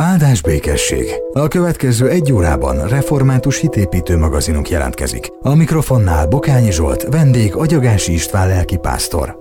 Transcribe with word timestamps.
Áldás 0.00 0.42
békesség! 0.42 1.06
A 1.32 1.48
következő 1.48 2.08
egy 2.08 2.32
órában 2.32 2.88
református 2.88 3.60
hitépítő 3.60 4.16
magazinunk 4.16 4.68
jelentkezik. 4.68 5.26
A 5.40 5.54
mikrofonnál 5.54 6.26
Bokányi 6.26 6.72
Zsolt, 6.72 7.02
vendég 7.02 7.54
Agyagási 7.54 8.12
István 8.12 8.48
lelkipásztor. 8.48 9.36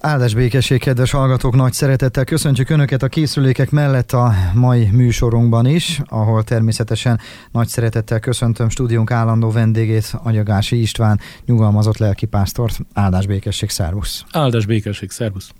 Áldás 0.00 0.34
békesség, 0.34 0.80
kedves 0.80 1.10
hallgatók! 1.10 1.54
Nagy 1.54 1.72
szeretettel 1.72 2.24
köszöntjük 2.24 2.70
Önöket 2.70 3.02
a 3.02 3.08
készülékek 3.08 3.70
mellett 3.70 4.12
a 4.12 4.32
mai 4.54 4.88
műsorunkban 4.92 5.66
is, 5.66 6.00
ahol 6.04 6.42
természetesen 6.44 7.20
nagy 7.52 7.68
szeretettel 7.68 8.20
köszöntöm 8.20 8.68
stúdiónk 8.68 9.10
állandó 9.10 9.50
vendégét, 9.50 10.14
Agyagási 10.22 10.80
István, 10.80 11.20
nyugalmazott 11.46 11.96
lelkipásztort. 11.96 12.78
Áldás 12.94 13.26
békesség, 13.26 13.70
szervusz! 13.70 14.24
Áldás 14.30 14.66
békesség, 14.66 15.10
szervusz! 15.10 15.50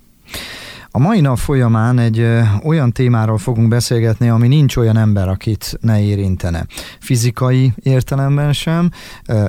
A 0.97 0.99
mai 0.99 1.21
nap 1.21 1.37
folyamán 1.37 1.99
egy 1.99 2.25
olyan 2.63 2.91
témáról 2.91 3.37
fogunk 3.37 3.67
beszélgetni, 3.67 4.29
ami 4.29 4.47
nincs 4.47 4.75
olyan 4.75 4.97
ember, 4.97 5.27
akit 5.29 5.77
ne 5.81 6.01
érintene. 6.01 6.65
Fizikai 6.99 7.73
értelemben 7.83 8.53
sem, 8.53 8.89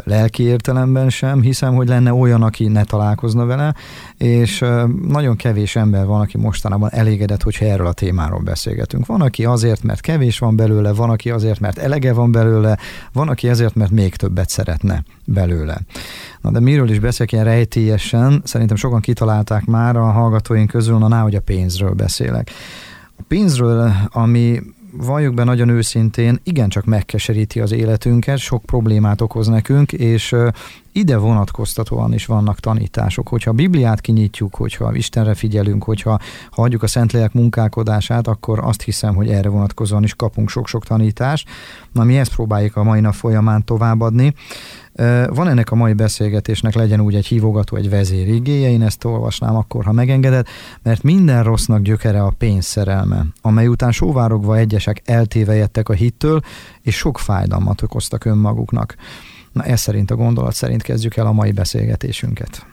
lelki 0.04 0.42
értelemben 0.42 1.08
sem, 1.08 1.40
hiszem, 1.40 1.74
hogy 1.74 1.88
lenne 1.88 2.12
olyan, 2.12 2.42
aki 2.42 2.66
ne 2.66 2.84
találkozna 2.84 3.44
vele, 3.44 3.74
és 4.16 4.64
nagyon 5.08 5.36
kevés 5.36 5.76
ember 5.76 6.06
van, 6.06 6.20
aki 6.20 6.38
mostanában 6.38 6.90
elégedett, 6.92 7.42
hogyha 7.42 7.64
erről 7.64 7.86
a 7.86 7.92
témáról 7.92 8.40
beszélgetünk. 8.40 9.06
Van, 9.06 9.20
aki 9.20 9.44
azért, 9.44 9.82
mert 9.82 10.00
kevés 10.00 10.38
van 10.38 10.56
belőle, 10.56 10.92
van, 10.92 11.10
aki 11.10 11.30
azért, 11.30 11.60
mert 11.60 11.78
elege 11.78 12.12
van 12.12 12.32
belőle, 12.32 12.78
van, 13.12 13.28
aki 13.28 13.48
azért, 13.48 13.74
mert 13.74 13.90
még 13.90 14.16
többet 14.16 14.48
szeretne 14.48 15.02
belőle. 15.24 15.80
Na 16.40 16.50
de 16.50 16.60
miről 16.60 16.90
is 16.90 16.98
beszélek 16.98 17.32
ilyen 17.32 17.44
rejtélyesen? 17.44 18.42
Szerintem 18.44 18.76
sokan 18.76 19.00
kitalálták 19.00 19.64
már 19.64 19.96
a 19.96 20.10
hallgatóink 20.10 20.70
közül, 20.70 20.98
na 20.98 21.08
ná, 21.08 21.22
hogy 21.22 21.36
a 21.38 21.42
pénzről 21.44 21.92
beszélek. 21.92 22.50
A 23.16 23.22
pénzről, 23.28 23.92
ami 24.08 24.60
valljuk 24.92 25.34
be 25.34 25.44
nagyon 25.44 25.68
őszintén, 25.68 26.40
igencsak 26.42 26.84
megkeseríti 26.84 27.60
az 27.60 27.72
életünket, 27.72 28.38
sok 28.38 28.62
problémát 28.64 29.20
okoz 29.20 29.46
nekünk, 29.46 29.92
és 29.92 30.34
ide 30.92 31.16
vonatkoztatóan 31.16 32.14
is 32.14 32.26
vannak 32.26 32.60
tanítások. 32.60 33.28
Hogyha 33.28 33.50
a 33.50 33.54
Bibliát 33.54 34.00
kinyitjuk, 34.00 34.54
hogyha 34.54 34.94
Istenre 34.94 35.34
figyelünk, 35.34 35.84
hogyha 35.84 36.18
hagyjuk 36.50 36.82
a 36.82 36.86
Szentlélek 36.86 37.32
munkálkodását, 37.32 38.26
akkor 38.26 38.58
azt 38.62 38.82
hiszem, 38.82 39.14
hogy 39.14 39.28
erre 39.28 39.48
vonatkozóan 39.48 40.02
is 40.02 40.14
kapunk 40.14 40.48
sok-sok 40.48 40.84
tanítást. 40.84 41.48
Na, 41.92 42.04
mi 42.04 42.18
ezt 42.18 42.34
próbáljuk 42.34 42.76
a 42.76 42.82
mai 42.82 43.00
nap 43.00 43.14
folyamán 43.14 43.64
továbbadni. 43.64 44.34
Van 45.28 45.48
ennek 45.48 45.70
a 45.70 45.74
mai 45.74 45.92
beszélgetésnek 45.92 46.74
legyen 46.74 47.00
úgy 47.00 47.14
egy 47.14 47.26
hívogató, 47.26 47.76
egy 47.76 47.90
vezérigéje, 47.90 48.70
én 48.70 48.82
ezt 48.82 49.04
olvasnám 49.04 49.56
akkor, 49.56 49.84
ha 49.84 49.92
megengeded, 49.92 50.46
mert 50.82 51.02
minden 51.02 51.42
rossznak 51.42 51.82
gyökere 51.82 52.22
a 52.22 52.34
pénzszerelme, 52.38 53.26
amely 53.40 53.66
után 53.66 53.92
sóvárogva 53.92 54.56
egyesek 54.56 55.02
eltévejettek 55.04 55.88
a 55.88 55.92
hittől, 55.92 56.40
és 56.82 56.96
sok 56.96 57.18
fájdalmat 57.18 57.82
okoztak 57.82 58.24
önmaguknak. 58.24 58.96
Na 59.52 59.62
ez 59.62 59.80
szerint 59.80 60.10
a 60.10 60.16
gondolat 60.16 60.54
szerint 60.54 60.82
kezdjük 60.82 61.16
el 61.16 61.26
a 61.26 61.32
mai 61.32 61.52
beszélgetésünket. 61.52 62.66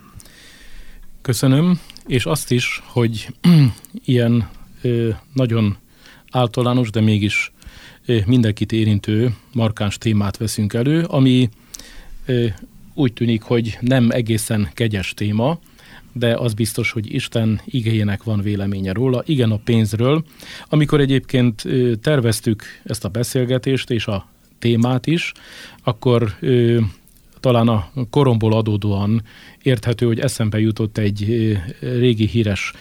Köszönöm, 1.22 1.80
és 2.08 2.26
azt 2.26 2.52
is, 2.52 2.84
hogy 2.86 3.36
ilyen 4.06 4.50
ö, 4.82 5.10
nagyon 5.34 5.78
általános, 6.32 6.90
de 6.90 7.02
mégis 7.02 7.54
ö, 8.06 8.18
mindenkit 8.26 8.72
érintő, 8.72 9.36
markáns 9.54 9.98
témát 9.98 10.38
veszünk 10.38 10.74
elő, 10.74 11.04
ami 11.04 11.50
úgy 12.94 13.14
tűnik, 13.14 13.42
hogy 13.42 13.78
nem 13.82 14.12
egészen 14.12 14.70
kegyes 14.74 15.14
téma, 15.14 15.60
de 16.14 16.36
az 16.36 16.54
biztos, 16.54 16.92
hogy 16.92 17.14
Isten 17.14 17.62
igényének 17.66 18.24
van 18.24 18.42
véleménye 18.42 18.94
róla. 18.94 19.24
Igen, 19.26 19.52
a 19.52 19.58
pénzről. 19.58 20.24
Amikor 20.70 21.00
egyébként 21.00 21.64
terveztük 22.02 22.64
ezt 22.84 23.06
a 23.06 23.10
beszélgetést 23.10 23.90
és 23.90 24.08
a 24.08 24.28
témát 24.60 25.08
is, 25.08 25.32
akkor 25.84 26.36
talán 27.40 27.68
a 27.68 27.90
koromból 28.10 28.54
adódóan 28.54 29.24
érthető, 29.62 30.06
hogy 30.06 30.20
eszembe 30.20 30.60
jutott 30.60 30.98
egy 30.98 31.58
régi 31.80 32.28
híres, 32.28 32.74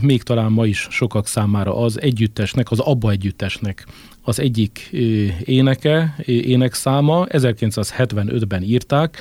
még 0.00 0.22
talán 0.22 0.52
ma 0.52 0.66
is 0.66 0.86
sokak 0.90 1.26
számára 1.26 1.76
az 1.76 2.00
együttesnek, 2.00 2.70
az 2.70 2.78
Abba 2.78 3.10
együttesnek 3.10 3.86
az 4.28 4.40
egyik 4.40 4.90
éneke, 5.44 6.14
énekszáma, 6.26 7.26
1975-ben 7.28 8.62
írták, 8.62 9.16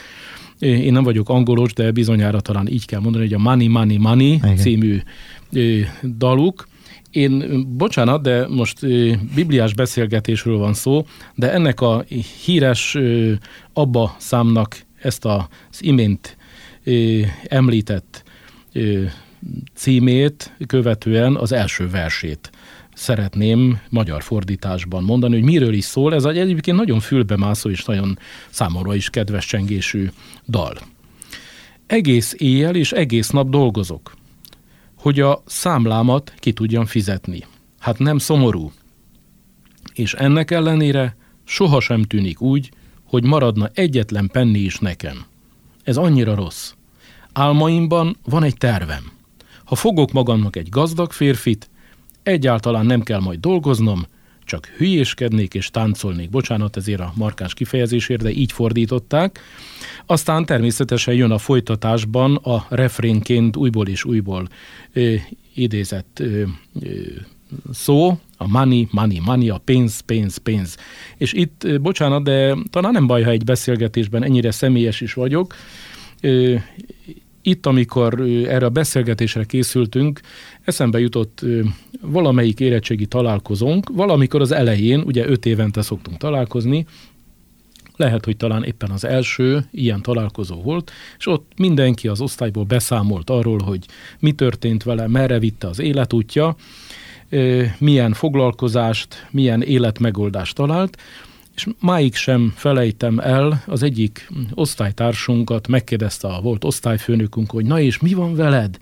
én 0.59 0.91
nem 0.91 1.03
vagyok 1.03 1.29
angolos, 1.29 1.73
de 1.73 1.91
bizonyára 1.91 2.40
talán 2.40 2.68
így 2.68 2.85
kell 2.85 3.00
mondani, 3.00 3.23
hogy 3.23 3.34
a 3.34 3.38
Money, 3.40 3.68
Money, 3.68 3.97
Money 3.97 4.34
Igen. 4.34 4.56
című 4.56 5.01
daluk, 6.18 6.68
én, 7.12 7.63
bocsánat, 7.78 8.22
de 8.22 8.47
most 8.47 8.84
ö, 8.84 9.12
bibliás 9.35 9.73
beszélgetésről 9.73 10.57
van 10.57 10.73
szó, 10.73 11.06
de 11.35 11.51
ennek 11.51 11.81
a 11.81 12.06
híres 12.45 12.95
ö, 12.95 13.31
Abba 13.74 14.16
számnak 14.19 14.78
ezt 15.01 15.25
az 15.25 15.47
imént 15.79 16.38
ö, 16.84 17.19
említett 17.47 18.24
ö, 18.74 19.03
címét 19.74 20.56
követően 20.68 21.35
az 21.35 21.51
első 21.51 21.89
versét 21.89 22.51
szeretném 22.97 23.80
magyar 23.90 24.24
fordításban 24.24 25.03
mondani, 25.03 25.34
hogy 25.34 25.44
miről 25.44 25.74
is 25.74 25.84
szól. 25.84 26.13
Ez 26.13 26.25
egy 26.25 26.38
egyébként 26.38 26.78
nagyon 26.78 27.00
fülbemászó 27.00 27.69
és 27.69 27.85
nagyon 27.85 28.19
számomra 28.50 28.96
is 28.96 29.09
kedves 29.09 29.46
csengésű 29.46 30.09
dal. 30.47 30.78
Egész 31.86 32.36
éjjel 32.38 32.75
és 32.75 32.91
egész 32.91 33.30
nap 33.30 33.50
dolgozok 33.50 34.18
hogy 34.97 35.19
a 35.19 35.44
számlámat 35.46 36.34
ki 36.38 36.53
tudjam 36.53 36.86
fizetni. 36.86 37.44
Hát 37.80 38.00
nem 38.00 38.18
szomorú. 38.18 38.72
És 39.94 40.13
ennek 40.13 40.52
ellenére 40.52 41.16
sohasem 41.44 42.03
tűnik 42.03 42.41
úgy, 42.41 42.72
hogy 43.03 43.24
maradna 43.24 43.69
egyetlen 43.74 44.30
penni 44.31 44.59
is 44.59 44.78
nekem. 44.78 45.25
Ez 45.84 45.97
annyira 45.97 46.36
rossz. 46.36 46.74
Álmaimban 47.34 48.18
van 48.24 48.44
egy 48.44 48.57
tervem. 48.57 49.12
Ha 49.66 49.75
fogok 49.75 50.12
magamnak 50.12 50.56
egy 50.56 50.69
gazdag 50.69 51.12
férfit, 51.12 51.69
egyáltalán 52.27 52.85
nem 52.85 53.01
kell 53.01 53.19
majd 53.19 53.39
dolgoznom, 53.39 54.05
csak 54.43 54.65
hülyéskednék 54.65 55.53
és 55.53 55.69
táncolnék. 55.69 56.29
Bocsánat 56.29 56.77
ezért 56.77 56.99
a 56.99 57.13
markáns 57.15 57.53
kifejezésért, 57.53 58.21
de 58.21 58.29
így 58.29 58.51
fordították. 58.51 59.39
Aztán 60.05 60.45
természetesen 60.45 61.13
jön 61.13 61.31
a 61.31 61.38
folytatásban 61.38 62.35
a 62.35 62.65
refrénként 62.69 63.55
újból 63.55 63.88
és 63.88 64.03
újból 64.03 64.47
ö, 64.93 65.13
idézett 65.53 66.19
ö, 66.19 66.43
ö, 66.81 66.88
szó, 67.71 68.19
a 68.38 68.47
money, 68.47 68.88
money, 68.91 69.19
money, 69.19 69.49
a 69.49 69.57
pénz, 69.57 69.99
pénz, 69.99 70.38
pénz. 70.38 70.77
És 71.17 71.33
itt, 71.33 71.81
bocsánat, 71.81 72.23
de 72.23 72.55
talán 72.69 72.91
nem 72.91 73.07
baj, 73.07 73.23
ha 73.23 73.29
egy 73.29 73.44
beszélgetésben 73.44 74.23
ennyire 74.23 74.51
személyes 74.51 75.01
is 75.01 75.13
vagyok. 75.13 75.55
Itt, 77.47 77.66
amikor 77.66 78.22
erre 78.47 78.66
a 78.66 78.69
beszélgetésre 78.69 79.44
készültünk, 79.44 80.19
eszembe 80.63 81.00
jutott 81.00 81.46
valamelyik 82.02 82.59
érettségi 82.59 83.06
találkozónk, 83.06 83.90
valamikor 83.90 84.41
az 84.41 84.52
elején, 84.52 85.00
ugye 85.00 85.28
öt 85.28 85.46
évente 85.46 85.81
szoktunk 85.81 86.18
találkozni, 86.18 86.86
lehet, 87.96 88.25
hogy 88.25 88.38
talán 88.38 88.63
éppen 88.63 88.91
az 88.91 89.06
első 89.06 89.66
ilyen 89.72 90.02
találkozó 90.02 90.62
volt, 90.62 90.91
és 91.18 91.28
ott 91.28 91.52
mindenki 91.57 92.07
az 92.07 92.22
osztályból 92.22 92.63
beszámolt 92.63 93.30
arról, 93.30 93.59
hogy 93.59 93.86
mi 94.19 94.31
történt 94.31 94.84
vele, 94.84 95.07
merre 95.07 95.40
vitte 95.40 95.68
az 95.68 95.80
életútja, 95.80 96.56
milyen 97.78 98.13
foglalkozást, 98.13 99.28
milyen 99.31 99.62
életmegoldást 99.62 100.56
talált, 100.56 100.97
és 101.57 101.68
máig 101.79 102.16
sem 102.16 102.53
felejtem 102.56 103.19
el, 103.19 103.63
az 103.66 103.84
egyik 103.84 104.29
osztálytársunkat 104.53 105.68
megkérdezte 105.68 106.28
a 106.28 106.41
volt 106.41 106.63
osztályfőnökünk, 106.63 107.51
hogy 107.51 107.66
na 107.66 107.79
és 107.79 108.00
mi 108.00 108.13
van 108.13 108.35
veled? 108.35 108.78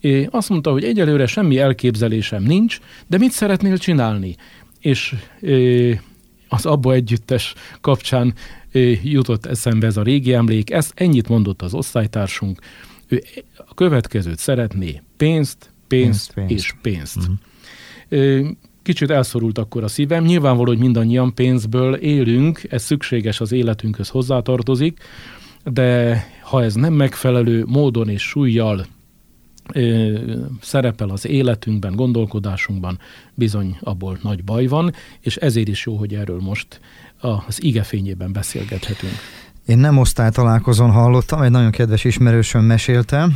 É, 0.00 0.28
azt 0.30 0.48
mondta, 0.48 0.70
hogy 0.70 0.84
egyelőre 0.84 1.26
semmi 1.26 1.58
elképzelésem 1.58 2.42
nincs, 2.42 2.78
de 3.06 3.18
mit 3.18 3.30
szeretnél 3.30 3.78
csinálni? 3.78 4.36
És 4.80 5.14
é, 5.40 6.00
az 6.48 6.66
Abba 6.66 6.92
Együttes 6.92 7.54
kapcsán 7.80 8.34
é, 8.72 9.00
jutott 9.02 9.46
eszembe 9.46 9.86
ez 9.86 9.96
a 9.96 10.02
régi 10.02 10.32
emlék, 10.32 10.70
ezt 10.70 10.92
ennyit 10.94 11.28
mondott 11.28 11.62
az 11.62 11.74
osztálytársunk, 11.74 12.60
ő 13.06 13.22
a 13.56 13.74
következőt 13.74 14.38
szeretné, 14.38 15.02
pénzt, 15.16 15.70
pénzt, 15.88 16.32
pénzt, 16.32 16.34
pénzt. 16.34 16.52
és 16.52 16.74
pénzt. 16.82 17.16
Uh-huh. 18.08 18.48
Kicsit 18.84 19.10
elszorult 19.10 19.58
akkor 19.58 19.82
a 19.82 19.88
szívem, 19.88 20.24
nyilvánvaló, 20.24 20.70
hogy 20.70 20.78
mindannyian 20.78 21.34
pénzből 21.34 21.94
élünk, 21.94 22.62
ez 22.68 22.82
szükséges 22.82 23.40
az 23.40 23.52
életünkhöz 23.52 24.08
hozzátartozik, 24.08 24.98
de 25.64 26.20
ha 26.42 26.62
ez 26.62 26.74
nem 26.74 26.92
megfelelő 26.92 27.64
módon 27.66 28.08
és 28.08 28.22
súlyjal 28.22 28.86
ö, 29.72 30.18
szerepel 30.60 31.08
az 31.08 31.26
életünkben, 31.26 31.94
gondolkodásunkban, 31.94 32.98
bizony 33.34 33.76
abból 33.80 34.18
nagy 34.22 34.44
baj 34.44 34.66
van, 34.66 34.92
és 35.20 35.36
ezért 35.36 35.68
is 35.68 35.86
jó, 35.86 35.96
hogy 35.96 36.14
erről 36.14 36.40
most 36.40 36.80
az 37.20 37.62
igefényében 37.62 38.32
beszélgethetünk. 38.32 39.12
Én 39.66 39.78
nem 39.78 39.98
osztálytalálkozón 39.98 40.90
hallottam, 40.90 41.42
egy 41.42 41.50
nagyon 41.50 41.70
kedves 41.70 42.04
ismerősöm 42.04 42.64
mesélte, 42.64 43.28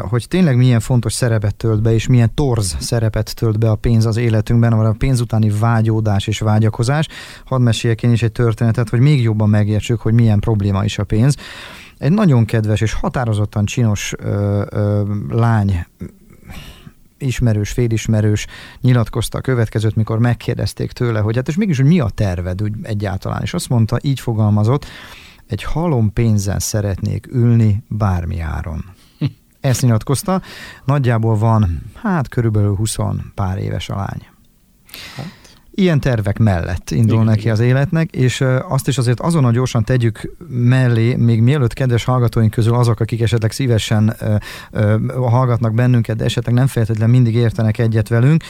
hogy 0.00 0.26
tényleg 0.28 0.56
milyen 0.56 0.80
fontos 0.80 1.12
szerepet 1.12 1.54
tölt 1.54 1.82
be, 1.82 1.92
és 1.92 2.06
milyen 2.06 2.34
torz 2.34 2.76
szerepet 2.80 3.34
tölt 3.34 3.58
be 3.58 3.70
a 3.70 3.74
pénz 3.74 4.06
az 4.06 4.16
életünkben, 4.16 4.72
a 4.72 4.92
pénz 4.92 5.20
utáni 5.20 5.50
vágyódás 5.50 6.26
és 6.26 6.38
vágyakozás. 6.38 7.06
Hadd 7.44 7.60
meséljek 7.60 8.02
én 8.02 8.12
is 8.12 8.22
egy 8.22 8.32
történetet, 8.32 8.88
hogy 8.88 9.00
még 9.00 9.22
jobban 9.22 9.48
megértsük, 9.48 10.00
hogy 10.00 10.12
milyen 10.12 10.40
probléma 10.40 10.84
is 10.84 10.98
a 10.98 11.04
pénz. 11.04 11.36
Egy 11.98 12.12
nagyon 12.12 12.44
kedves 12.44 12.80
és 12.80 12.92
határozottan 12.92 13.64
csinos 13.64 14.14
ö, 14.18 14.64
ö, 14.70 15.02
lány 15.28 15.86
ismerős, 17.18 17.70
félismerős 17.70 18.46
nyilatkozta 18.80 19.38
a 19.38 19.40
következőt, 19.40 19.96
mikor 19.96 20.18
megkérdezték 20.18 20.92
tőle, 20.92 21.20
hogy 21.20 21.36
hát 21.36 21.48
és 21.48 21.56
mégis, 21.56 21.76
hogy 21.76 21.86
mi 21.86 22.00
a 22.00 22.08
terved 22.14 22.62
úgy 22.62 22.72
egyáltalán, 22.82 23.42
és 23.42 23.54
azt 23.54 23.68
mondta, 23.68 23.98
így 24.02 24.20
fogalmazott, 24.20 24.86
egy 25.48 25.62
halom 25.62 26.12
pénzen 26.12 26.58
szeretnék 26.58 27.26
ülni 27.26 27.82
bármi 27.88 28.40
áron. 28.40 28.84
Ezt 29.60 29.82
nyilatkozta, 29.82 30.42
nagyjából 30.84 31.36
van, 31.36 31.82
hát 31.94 32.28
körülbelül 32.28 32.74
20 32.74 32.96
pár 33.34 33.58
éves 33.58 33.88
a 33.88 33.96
lány. 33.96 34.37
Ilyen 35.78 36.00
tervek 36.00 36.38
mellett 36.38 36.90
indul 36.90 37.14
igen, 37.14 37.24
neki 37.24 37.50
az 37.50 37.60
életnek, 37.60 38.14
és 38.14 38.44
azt 38.68 38.88
is 38.88 38.98
azért 38.98 39.20
azonnal 39.20 39.52
gyorsan 39.52 39.84
tegyük 39.84 40.34
mellé, 40.48 41.14
még 41.14 41.40
mielőtt 41.40 41.72
kedves 41.72 42.04
hallgatóink 42.04 42.50
közül 42.50 42.74
azok, 42.74 43.00
akik 43.00 43.20
esetleg 43.20 43.50
szívesen 43.52 44.16
hallgatnak 45.16 45.74
bennünket, 45.74 46.16
de 46.16 46.24
esetleg 46.24 46.54
nem 46.54 46.66
feltétlenül 46.66 47.14
mindig 47.14 47.34
értenek 47.34 47.78
egyet 47.78 48.08
velünk, 48.08 48.42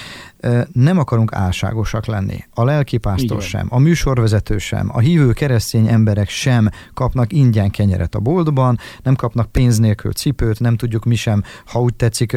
nem 0.73 0.99
akarunk 0.99 1.33
álságosak 1.33 2.07
lenni. 2.07 2.45
A 2.55 2.65
lelkipásztor 2.65 3.43
sem, 3.43 3.67
a 3.71 3.79
műsorvezető 3.79 4.59
sem, 4.59 4.89
a 4.93 4.99
hívő 4.99 5.33
keresztény 5.33 5.89
emberek 5.89 6.29
sem 6.29 6.69
kapnak 6.95 7.33
ingyen 7.33 7.71
kenyeret 7.71 8.15
a 8.15 8.21
boltban, 8.21 8.79
nem 9.03 9.15
kapnak 9.15 9.53
pénz 9.53 9.79
nélkül 9.79 10.13
cipőt, 10.13 10.61
nem 10.61 10.77
tudjuk 10.77 11.05
mi 11.05 11.15
sem, 11.15 11.43
ha 11.67 11.81
úgy 11.81 11.95
tetszik, 11.95 12.37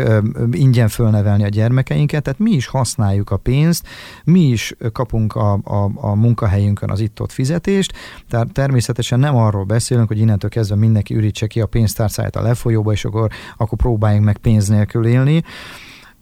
ingyen 0.52 0.88
fölnevelni 0.88 1.44
a 1.44 1.48
gyermekeinket, 1.48 2.24
tehát 2.24 2.40
mi 2.40 2.52
is 2.52 2.68
használjuk 2.68 3.30
a 3.30 3.38
pénzt, 3.38 3.88
mi 4.24 4.40
is 4.40 4.74
kapunk 4.92 5.36
a, 5.36 5.54
a, 5.54 5.92
a 5.96 6.16
munkahelyünkön 6.16 6.90
az 6.90 7.00
itt-ott 7.00 7.32
fizetést, 7.32 7.94
tehát 8.30 8.52
természetesen 8.52 9.20
nem 9.20 9.36
arról 9.36 9.64
beszélünk, 9.64 10.08
hogy 10.08 10.20
innentől 10.20 10.50
kezdve 10.50 10.76
mindenki 10.76 11.16
ürítse 11.16 11.48
ki 11.48 11.62
a 11.62 11.66
pénztárcáját 11.66 12.36
a 12.36 12.42
lefolyóba, 12.42 12.92
és 12.92 13.06
akkor, 13.06 13.32
akkor 13.58 13.78
próbáljunk 13.78 14.26
meg 14.26 14.38
pénz 14.38 14.68
nélkül 14.68 15.06
élni, 15.06 15.44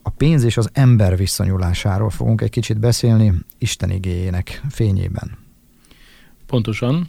a 0.02 0.10
pénz 0.10 0.44
és 0.44 0.56
az 0.56 0.68
ember 0.72 1.16
viszonyulásáról 1.16 2.10
fogunk 2.10 2.40
egy 2.40 2.50
kicsit 2.50 2.78
beszélni 2.78 3.32
Isten 3.58 3.90
igényének 3.90 4.62
fényében. 4.68 5.38
Pontosan. 6.46 7.08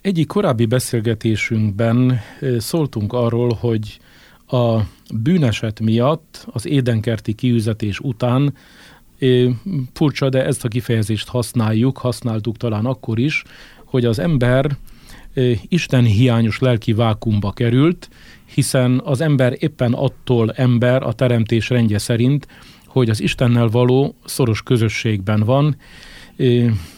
Egyik 0.00 0.26
korábbi 0.26 0.66
beszélgetésünkben 0.66 2.20
szóltunk 2.58 3.12
arról, 3.12 3.56
hogy 3.60 4.00
a 4.46 4.80
bűneset 5.14 5.80
miatt 5.80 6.46
az 6.50 6.66
édenkerti 6.66 7.32
kiüzetés 7.32 8.00
után 8.00 8.54
furcsa, 9.92 10.28
de 10.28 10.44
ezt 10.44 10.64
a 10.64 10.68
kifejezést 10.68 11.28
használjuk, 11.28 11.98
használtuk 11.98 12.56
talán 12.56 12.84
akkor 12.86 13.18
is, 13.18 13.42
hogy 13.84 14.04
az 14.04 14.18
ember 14.18 14.76
Isten 15.68 16.04
hiányos 16.04 16.58
lelki 16.58 16.92
vákumba 16.92 17.52
került, 17.52 18.08
hiszen 18.44 19.00
az 19.04 19.20
ember 19.20 19.56
éppen 19.58 19.92
attól 19.92 20.52
ember 20.52 21.02
a 21.02 21.12
teremtés 21.12 21.68
rendje 21.68 21.98
szerint, 21.98 22.46
hogy 22.86 23.10
az 23.10 23.20
Istennel 23.20 23.68
való 23.68 24.14
szoros 24.24 24.62
közösségben 24.62 25.40
van, 25.40 25.76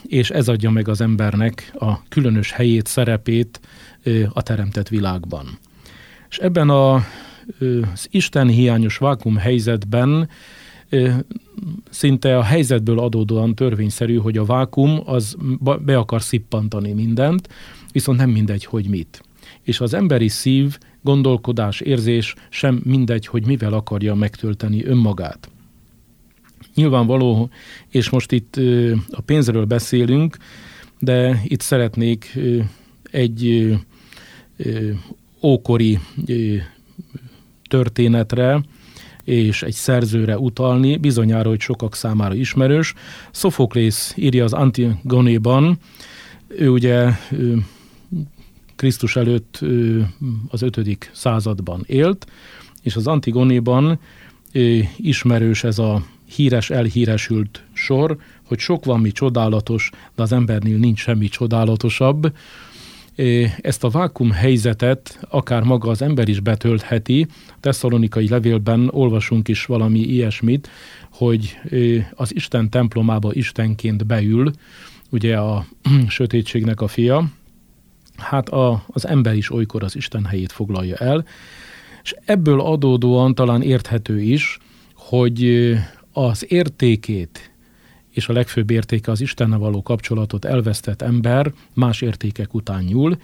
és 0.06 0.31
ez 0.31 0.49
adja 0.49 0.70
meg 0.70 0.88
az 0.88 1.00
embernek 1.00 1.73
a 1.79 2.09
különös 2.09 2.53
helyét, 2.53 2.87
szerepét 2.87 3.61
a 4.32 4.43
teremtett 4.43 4.88
világban. 4.88 5.59
És 6.29 6.38
ebben 6.38 6.70
az 6.70 8.06
Isten 8.11 8.49
hiányos 8.49 8.97
vákum 8.97 9.37
helyzetben 9.37 10.29
szinte 11.90 12.38
a 12.38 12.43
helyzetből 12.43 12.99
adódóan 12.99 13.55
törvényszerű, 13.55 14.17
hogy 14.17 14.38
a 14.38 14.44
vákum 14.44 15.00
az 15.05 15.37
be 15.85 15.96
akar 15.96 16.23
szippantani 16.23 16.93
mindent, 16.93 17.49
viszont 17.93 18.19
nem 18.19 18.31
mindegy, 18.31 18.64
hogy 18.64 18.88
mit. 18.88 19.23
És 19.62 19.81
az 19.81 19.94
emberi 19.94 20.29
szív 20.29 20.79
gondolkodás, 21.02 21.81
érzés 21.81 22.35
sem 22.49 22.81
mindegy, 22.85 23.26
hogy 23.26 23.46
mivel 23.46 23.73
akarja 23.73 24.14
megtölteni 24.14 24.85
önmagát. 24.85 25.50
Nyilvánvaló, 26.75 27.50
és 27.88 28.11
most 28.11 28.32
itt 28.32 28.56
a 29.11 29.20
pénzről 29.20 29.64
beszélünk, 29.64 30.37
de 30.99 31.43
itt 31.44 31.61
szeretnék 31.61 32.38
egy 33.11 33.69
ókori 35.43 35.99
történetre 37.69 38.61
és 39.28 39.62
egy 39.62 39.72
szerzőre 39.72 40.38
utalni, 40.38 40.96
bizonyára, 40.96 41.48
hogy 41.48 41.60
sokak 41.60 41.94
számára 41.94 42.34
ismerős. 42.34 42.94
Sophocles 43.30 44.12
írja 44.16 44.44
az 44.44 44.52
Antigonéban, 44.52 45.78
ő 46.48 46.69
ugye 46.69 47.10
Krisztus 48.76 49.16
előtt 49.16 49.60
az 50.48 50.62
5. 50.62 51.10
században 51.12 51.84
élt, 51.86 52.26
és 52.82 52.96
az 52.96 53.06
Antigonéban 53.06 53.98
ismerős 54.96 55.64
ez 55.64 55.78
a 55.78 56.04
híres, 56.34 56.70
elhíresült 56.70 57.62
sor, 57.72 58.16
hogy 58.44 58.58
sok 58.58 58.84
van 58.84 59.00
mi 59.00 59.12
csodálatos, 59.12 59.90
de 60.14 60.22
az 60.22 60.32
embernél 60.32 60.76
nincs 60.76 61.00
semmi 61.00 61.28
csodálatosabb. 61.28 62.32
Ezt 63.61 63.85
a 63.85 63.88
vákum 63.88 64.31
helyzetet 64.31 65.19
akár 65.31 65.62
maga 65.62 65.91
az 65.91 66.03
ember 66.03 66.29
is 66.29 66.41
betöltheti. 66.41 67.26
Tesszalonikai 67.61 68.29
levélben 68.29 68.88
olvasunk 68.93 69.49
is 69.49 69.65
valami 69.65 69.99
ilyesmit, 69.99 70.69
hogy 71.12 71.59
az 72.15 72.35
Isten 72.35 72.70
templomába 72.70 73.32
Istenként 73.32 74.06
beül, 74.06 74.50
ugye 75.11 75.37
a 75.37 75.67
sötétségnek 76.09 76.81
a 76.81 76.88
fia, 76.88 77.31
hát 78.17 78.49
a, 78.49 78.85
az 78.87 79.06
ember 79.06 79.35
is 79.35 79.50
olykor 79.50 79.82
az 79.82 79.97
Isten 79.97 80.25
helyét 80.25 80.53
foglalja 80.53 80.97
el, 80.97 81.25
és 82.03 82.15
ebből 82.25 82.61
adódóan 82.61 83.35
talán 83.35 83.62
érthető 83.62 84.20
is, 84.20 84.59
hogy 84.94 85.73
az 86.12 86.44
értékét 86.49 87.50
és 88.19 88.29
a 88.29 88.32
legfőbb 88.32 88.70
értéke 88.70 89.11
az 89.11 89.20
Istennel 89.20 89.59
való 89.59 89.82
kapcsolatot 89.82 90.44
elvesztett 90.44 91.03
ember 91.03 91.53
más 91.75 92.00
értékek 92.00 92.55
után 92.55 92.85
nyúl. 92.85 93.19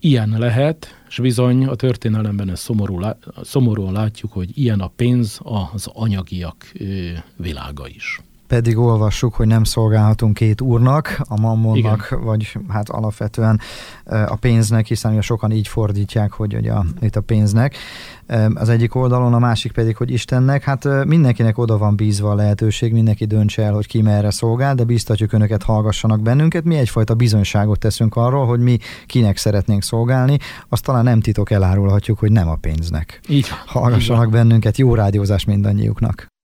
Ilyen 0.00 0.38
lehet, 0.38 1.02
és 1.08 1.18
bizony 1.18 1.66
a 1.66 1.74
történelemben 1.74 2.50
ezt 2.50 2.62
szomorú, 2.62 3.00
szomorúan 3.42 3.92
látjuk, 3.92 4.32
hogy 4.32 4.58
ilyen 4.58 4.80
a 4.80 4.90
pénz 4.96 5.40
az 5.72 5.88
anyagiak 5.92 6.72
világa 7.36 7.88
is 7.88 8.20
pedig 8.46 8.78
olvassuk, 8.78 9.34
hogy 9.34 9.46
nem 9.46 9.64
szolgálhatunk 9.64 10.34
két 10.34 10.60
úrnak, 10.60 11.20
a 11.28 11.40
mammonnak, 11.40 12.06
Igen. 12.10 12.24
vagy 12.24 12.58
hát 12.68 12.88
alapvetően 12.88 13.60
a 14.04 14.36
pénznek, 14.36 14.86
hiszen 14.86 15.12
ugye 15.12 15.20
sokan 15.20 15.50
így 15.50 15.68
fordítják, 15.68 16.32
hogy 16.32 16.54
ugye 16.54 16.72
a, 16.72 16.84
itt 17.00 17.16
a 17.16 17.20
pénznek. 17.20 17.76
Az 18.54 18.68
egyik 18.68 18.94
oldalon, 18.94 19.34
a 19.34 19.38
másik 19.38 19.72
pedig, 19.72 19.96
hogy 19.96 20.10
Istennek. 20.10 20.62
Hát 20.62 21.04
mindenkinek 21.04 21.58
oda 21.58 21.78
van 21.78 21.96
bízva 21.96 22.30
a 22.30 22.34
lehetőség, 22.34 22.92
mindenki 22.92 23.24
döntse 23.24 23.62
el, 23.62 23.72
hogy 23.72 23.86
ki 23.86 24.02
merre 24.02 24.30
szolgál, 24.30 24.74
de 24.74 24.84
biztatjuk 24.84 25.32
önöket, 25.32 25.62
hallgassanak 25.62 26.20
bennünket. 26.20 26.64
Mi 26.64 26.76
egyfajta 26.76 27.14
bizonyságot 27.14 27.78
teszünk 27.78 28.16
arról, 28.16 28.46
hogy 28.46 28.60
mi 28.60 28.78
kinek 29.06 29.36
szeretnénk 29.36 29.82
szolgálni. 29.82 30.38
Azt 30.68 30.84
talán 30.84 31.04
nem 31.04 31.20
titok 31.20 31.50
elárulhatjuk, 31.50 32.18
hogy 32.18 32.32
nem 32.32 32.48
a 32.48 32.56
pénznek. 32.56 33.20
Így. 33.28 33.48
Hallgassanak 33.66 34.26
így 34.26 34.32
bennünket, 34.32 34.76
jó 34.78 34.94
rádiózás 34.94 35.44
mindannyiuknak. 35.44 36.34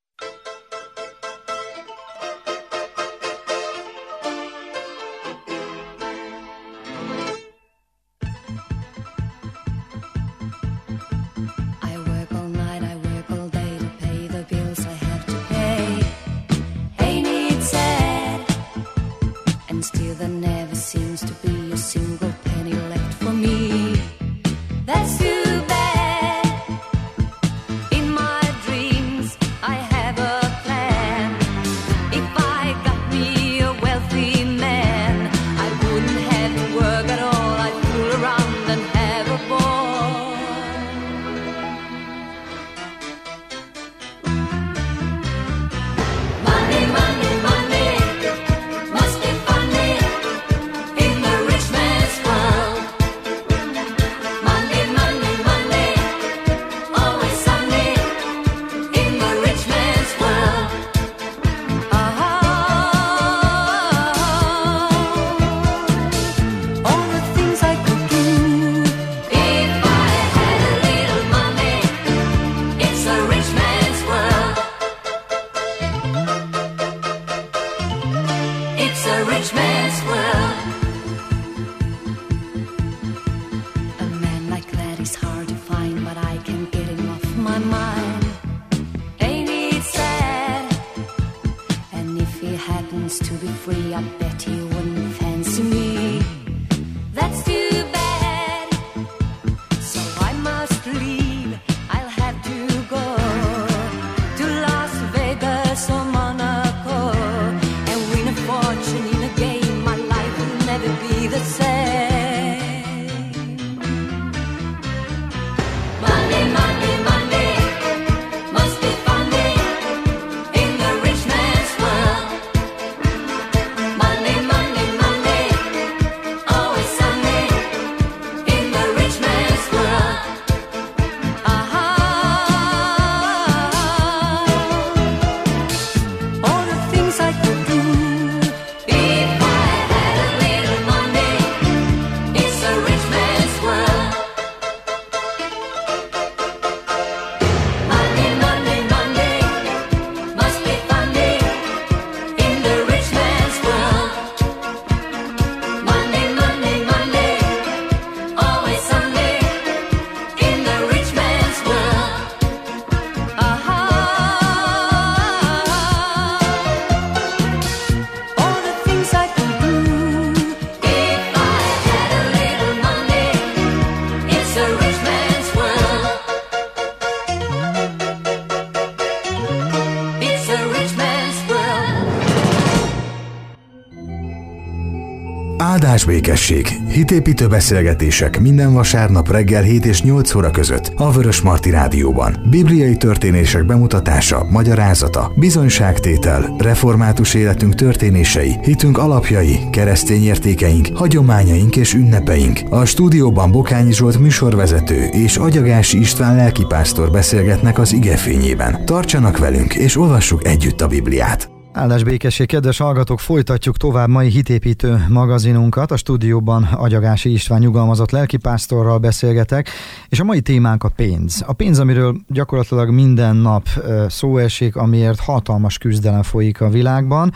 Hitépítő 187.12 187.47
beszélgetések 187.47 188.40
minden 188.40 188.73
vasárnap 188.73 189.31
reggel 189.31 189.62
7 189.62 189.85
és 189.85 190.02
8 190.02 190.35
óra 190.35 190.50
között 190.50 190.92
a 190.97 191.12
Vörös 191.12 191.40
Marti 191.40 191.71
Rádióban. 191.71 192.47
Bibliai 192.50 192.97
történések 192.97 193.66
bemutatása, 193.66 194.47
magyarázata, 194.50 195.33
bizonyságtétel, 195.37 196.54
református 196.59 197.35
életünk 197.35 197.75
történései, 197.75 198.59
hitünk 198.62 198.99
alapjai, 198.99 199.59
keresztény 199.71 200.23
értékeink, 200.23 200.88
hagyományaink 200.95 201.76
és 201.76 201.95
ünnepeink. 201.95 202.61
A 202.71 202.85
stúdióban 202.85 203.50
Bokányi 203.50 203.92
Zsolt 203.92 204.19
műsorvezető 204.19 205.04
és 205.04 205.37
Agyagási 205.37 205.99
István 205.99 206.37
lelkipásztor 206.37 207.11
beszélgetnek 207.11 207.78
az 207.78 207.92
igefényében. 207.92 208.85
Tartsanak 208.85 209.38
velünk 209.38 209.75
és 209.75 209.97
olvassuk 209.97 210.47
együtt 210.47 210.81
a 210.81 210.87
Bibliát. 210.87 211.51
Áldás 211.75 212.05
békesség, 212.05 212.47
kedves 212.47 212.79
hallgatók, 212.79 213.21
folytatjuk 213.21 213.76
tovább 213.76 214.09
mai 214.09 214.29
hitépítő 214.29 215.05
magazinunkat. 215.09 215.91
A 215.91 215.97
stúdióban 215.97 216.62
Agyagási 216.62 217.33
István 217.33 217.61
nyugalmazott 217.61 218.11
lelkipásztorral 218.11 218.99
beszélgetek, 218.99 219.71
és 220.09 220.21
a 220.21 220.25
mai 220.25 220.41
témánk 220.41 220.85
a 220.85 220.88
pénz. 220.88 221.45
A 221.47 221.52
pénz, 221.52 221.79
amiről 221.79 222.17
gyakorlatilag 222.29 222.91
minden 222.91 223.37
nap 223.37 223.69
szó 224.09 224.38
esik, 224.38 224.76
amiért 224.76 225.21
hatalmas 225.21 225.79
küzdelem 225.79 226.23
folyik 226.23 226.61
a 226.61 226.69
világban, 226.69 227.33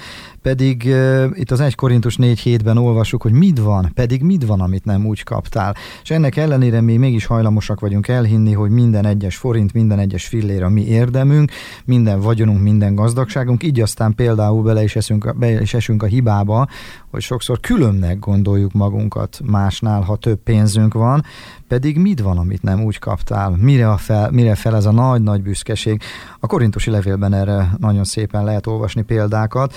pedig 0.46 0.82
uh, 0.86 1.26
itt 1.32 1.50
az 1.50 1.60
1 1.60 1.74
Korintus 1.74 2.16
4 2.16 2.38
hétben 2.38 2.78
olvasjuk, 2.78 3.22
hogy 3.22 3.32
mit 3.32 3.58
van, 3.58 3.90
pedig 3.94 4.22
mit 4.22 4.44
van, 4.44 4.60
amit 4.60 4.84
nem 4.84 5.06
úgy 5.06 5.22
kaptál. 5.22 5.74
És 6.02 6.10
ennek 6.10 6.36
ellenére 6.36 6.80
mi 6.80 6.96
mégis 6.96 7.26
hajlamosak 7.26 7.80
vagyunk 7.80 8.08
elhinni, 8.08 8.52
hogy 8.52 8.70
minden 8.70 9.06
egyes 9.06 9.36
forint, 9.36 9.72
minden 9.72 9.98
egyes 9.98 10.26
fillér 10.26 10.62
a 10.62 10.68
mi 10.68 10.86
érdemünk, 10.86 11.50
minden 11.84 12.20
vagyonunk, 12.20 12.62
minden 12.62 12.94
gazdagságunk, 12.94 13.62
így 13.62 13.80
aztán 13.80 14.14
például 14.14 14.62
bele 14.62 14.82
is, 14.82 14.96
eszünk, 14.96 15.38
be 15.38 15.60
is 15.60 15.74
esünk 15.74 16.02
a 16.02 16.06
hibába, 16.06 16.68
hogy 17.10 17.22
sokszor 17.22 17.60
különnek 17.60 18.18
gondoljuk 18.18 18.72
magunkat 18.72 19.40
másnál, 19.44 20.00
ha 20.00 20.16
több 20.16 20.38
pénzünk 20.38 20.94
van, 20.94 21.24
pedig 21.68 21.98
mit 21.98 22.20
van, 22.20 22.38
amit 22.38 22.62
nem 22.62 22.82
úgy 22.84 22.98
kaptál? 22.98 23.56
Mire, 23.60 23.90
a 23.90 23.96
fel, 23.96 24.30
mire 24.30 24.54
fel 24.54 24.76
ez 24.76 24.84
a 24.84 24.92
nagy-nagy 24.92 25.42
büszkeség? 25.42 26.02
A 26.40 26.46
korintusi 26.46 26.90
levélben 26.90 27.32
erre 27.32 27.70
nagyon 27.78 28.04
szépen 28.04 28.44
lehet 28.44 28.66
olvasni 28.66 29.02
példákat. 29.02 29.74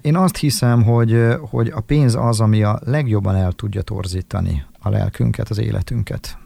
Én 0.00 0.16
azt 0.16 0.36
hiszem, 0.36 0.82
hogy, 0.82 1.16
hogy 1.40 1.70
a 1.74 1.80
pénz 1.80 2.14
az, 2.14 2.40
ami 2.40 2.62
a 2.62 2.80
legjobban 2.84 3.34
el 3.34 3.52
tudja 3.52 3.82
torzítani 3.82 4.64
a 4.78 4.88
lelkünket, 4.88 5.48
az 5.48 5.58
életünket. 5.58 6.38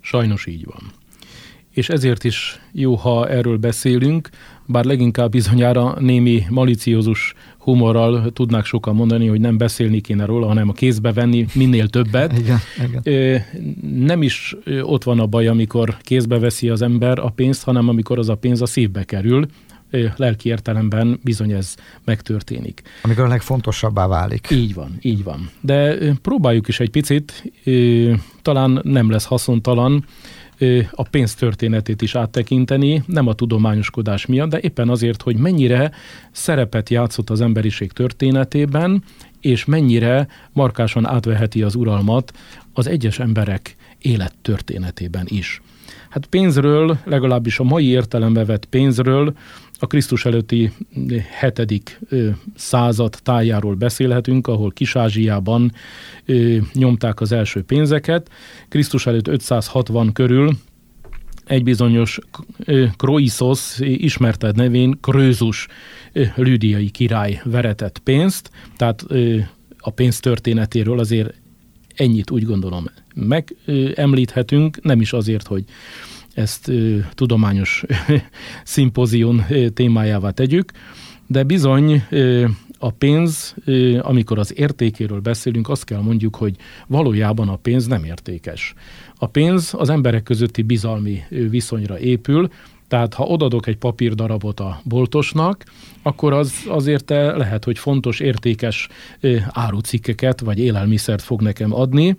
Sajnos 0.00 0.46
így 0.46 0.64
van. 0.64 0.92
És 1.70 1.88
ezért 1.88 2.24
is 2.24 2.60
jó, 2.72 2.94
ha 2.94 3.28
erről 3.28 3.56
beszélünk, 3.56 4.28
bár 4.66 4.84
leginkább 4.84 5.30
bizonyára 5.30 6.00
némi 6.00 6.42
maliciózus 6.48 7.34
humorral 7.58 8.32
tudnák 8.32 8.64
sokan 8.64 8.94
mondani, 8.94 9.26
hogy 9.26 9.40
nem 9.40 9.56
beszélni 9.56 10.00
kéne 10.00 10.24
róla, 10.24 10.46
hanem 10.46 10.68
a 10.68 10.72
kézbe 10.72 11.12
venni 11.12 11.46
minél 11.54 11.88
többet. 11.88 12.32
Igen, 12.38 12.58
igen. 13.02 13.42
Nem 14.04 14.22
is 14.22 14.56
ott 14.82 15.04
van 15.04 15.20
a 15.20 15.26
baj, 15.26 15.46
amikor 15.46 15.96
kézbe 16.00 16.38
veszi 16.38 16.68
az 16.68 16.82
ember 16.82 17.18
a 17.18 17.28
pénzt, 17.28 17.64
hanem 17.64 17.88
amikor 17.88 18.18
az 18.18 18.28
a 18.28 18.34
pénz 18.34 18.62
a 18.62 18.66
szívbe 18.66 19.04
kerül, 19.04 19.46
lelki 20.16 20.48
értelemben 20.48 21.20
bizony 21.22 21.52
ez 21.52 21.74
megtörténik. 22.04 22.82
Amikor 23.02 23.24
a 23.24 23.28
legfontosabbá 23.28 24.06
válik. 24.06 24.50
Így 24.50 24.74
van, 24.74 24.96
így 25.00 25.24
van. 25.24 25.50
De 25.60 25.96
próbáljuk 26.22 26.68
is 26.68 26.80
egy 26.80 26.90
picit, 26.90 27.52
talán 28.42 28.80
nem 28.82 29.10
lesz 29.10 29.24
haszontalan, 29.24 30.04
a 30.90 31.02
pénz 31.02 31.34
történetét 31.34 32.02
is 32.02 32.14
áttekinteni, 32.14 33.02
nem 33.06 33.26
a 33.26 33.34
tudományoskodás 33.34 34.26
miatt, 34.26 34.50
de 34.50 34.60
éppen 34.60 34.88
azért, 34.88 35.22
hogy 35.22 35.36
mennyire 35.36 35.90
szerepet 36.30 36.90
játszott 36.90 37.30
az 37.30 37.40
emberiség 37.40 37.92
történetében, 37.92 39.02
és 39.40 39.64
mennyire 39.64 40.28
markásan 40.52 41.06
átveheti 41.06 41.62
az 41.62 41.74
uralmat 41.74 42.32
az 42.72 42.86
egyes 42.86 43.18
emberek 43.18 43.76
élettörténetében 43.98 45.26
is. 45.28 45.62
Hát 46.08 46.26
pénzről, 46.26 46.98
legalábbis 47.04 47.58
a 47.58 47.64
mai 47.64 47.86
értelembe 47.86 48.44
vett 48.44 48.64
pénzről 48.64 49.36
a 49.78 49.86
Krisztus 49.86 50.24
előtti 50.24 50.72
hetedik 51.30 52.00
század 52.54 53.18
tájáról 53.22 53.74
beszélhetünk, 53.74 54.46
ahol 54.46 54.70
Kis-Ázsiában 54.70 55.72
nyomták 56.72 57.20
az 57.20 57.32
első 57.32 57.62
pénzeket. 57.62 58.30
Krisztus 58.68 59.06
előtt 59.06 59.28
560 59.28 60.12
körül 60.12 60.56
egy 61.46 61.62
bizonyos 61.62 62.18
Kroisos 62.96 63.78
ismerted 63.80 64.56
nevén 64.56 64.98
Krözus 65.00 65.66
lüdiai 66.34 66.90
király 66.90 67.40
veretett 67.44 67.98
pénzt, 67.98 68.50
tehát 68.76 69.04
a 69.78 69.90
pénz 69.90 70.20
történetéről 70.20 70.98
azért 70.98 71.34
ennyit 71.94 72.30
úgy 72.30 72.44
gondolom 72.44 72.84
megemlíthetünk, 73.14 74.82
nem 74.82 75.00
is 75.00 75.12
azért, 75.12 75.46
hogy 75.46 75.64
ezt 76.36 76.68
ö, 76.68 76.98
tudományos 77.14 77.84
szimpozion 78.64 79.44
témájává 79.74 80.30
tegyük, 80.30 80.72
de 81.26 81.42
bizony 81.42 82.02
ö, 82.10 82.46
a 82.78 82.90
pénz, 82.90 83.54
ö, 83.64 83.98
amikor 84.02 84.38
az 84.38 84.58
értékéről 84.58 85.20
beszélünk, 85.20 85.68
azt 85.68 85.84
kell 85.84 86.00
mondjuk, 86.00 86.36
hogy 86.36 86.56
valójában 86.86 87.48
a 87.48 87.56
pénz 87.56 87.86
nem 87.86 88.04
értékes. 88.04 88.74
A 89.18 89.26
pénz 89.26 89.74
az 89.76 89.88
emberek 89.88 90.22
közötti 90.22 90.62
bizalmi 90.62 91.22
viszonyra 91.28 91.98
épül, 91.98 92.48
tehát 92.88 93.14
ha 93.14 93.24
odadok 93.24 93.66
egy 93.66 93.76
papírdarabot 93.76 94.60
a 94.60 94.80
boltosnak, 94.84 95.64
akkor 96.02 96.32
az 96.32 96.54
azért 96.68 97.10
lehet, 97.10 97.64
hogy 97.64 97.78
fontos, 97.78 98.20
értékes 98.20 98.88
árucikkeket 99.50 100.40
vagy 100.40 100.58
élelmiszert 100.58 101.22
fog 101.22 101.42
nekem 101.42 101.74
adni. 101.74 102.16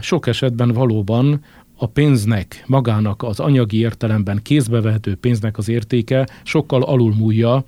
Sok 0.00 0.26
esetben 0.26 0.72
valóban 0.72 1.44
a 1.82 1.86
pénznek, 1.86 2.64
magának 2.66 3.22
az 3.22 3.40
anyagi 3.40 3.78
értelemben 3.78 4.40
kézbevehető 4.42 5.14
pénznek 5.14 5.58
az 5.58 5.68
értéke 5.68 6.28
sokkal 6.42 6.82
alulmúlja 6.82 7.64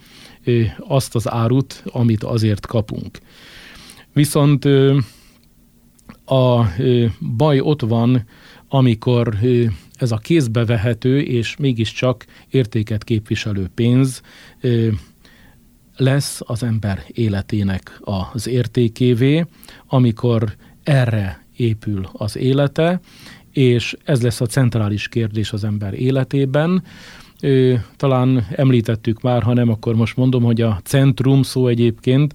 azt 0.79 1.15
az 1.15 1.31
árut, 1.31 1.83
amit 1.87 2.23
azért 2.23 2.67
kapunk. 2.67 3.19
Viszont 4.13 4.65
a 6.25 6.67
baj 7.37 7.61
ott 7.61 7.81
van, 7.81 8.27
amikor 8.69 9.39
ez 9.95 10.13
a 10.13 10.17
kézbe 10.17 10.65
vehető 10.65 11.21
és 11.21 11.57
mégiscsak 11.57 12.25
értéket 12.51 13.05
képviselő 13.05 13.71
pénz 13.75 14.21
lesz 15.97 16.41
az 16.45 16.63
ember 16.63 17.05
életének 17.07 18.01
az 18.01 18.49
értékévé, 18.49 19.47
amikor 19.87 20.55
erre 20.83 21.45
épül 21.57 22.09
az 22.13 22.37
élete, 22.37 23.01
és 23.55 23.97
ez 24.05 24.23
lesz 24.23 24.41
a 24.41 24.47
centrális 24.47 25.09
kérdés 25.09 25.53
az 25.53 25.65
ember 25.65 25.95
életében. 25.95 26.83
Talán 27.97 28.47
említettük 28.51 29.21
már, 29.21 29.43
ha 29.43 29.53
nem, 29.53 29.69
akkor 29.69 29.95
most 29.95 30.17
mondom, 30.17 30.43
hogy 30.43 30.61
a 30.61 30.81
centrum 30.85 31.43
szó 31.43 31.67
egyébként 31.67 32.35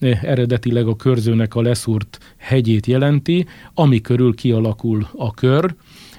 eredetileg 0.00 0.86
a 0.86 0.96
körzőnek 0.96 1.54
a 1.54 1.62
leszúrt 1.62 2.34
hegyét 2.36 2.86
jelenti, 2.86 3.46
ami 3.74 4.00
körül 4.00 4.34
kialakul 4.34 5.08
a 5.16 5.34
kör, 5.34 5.74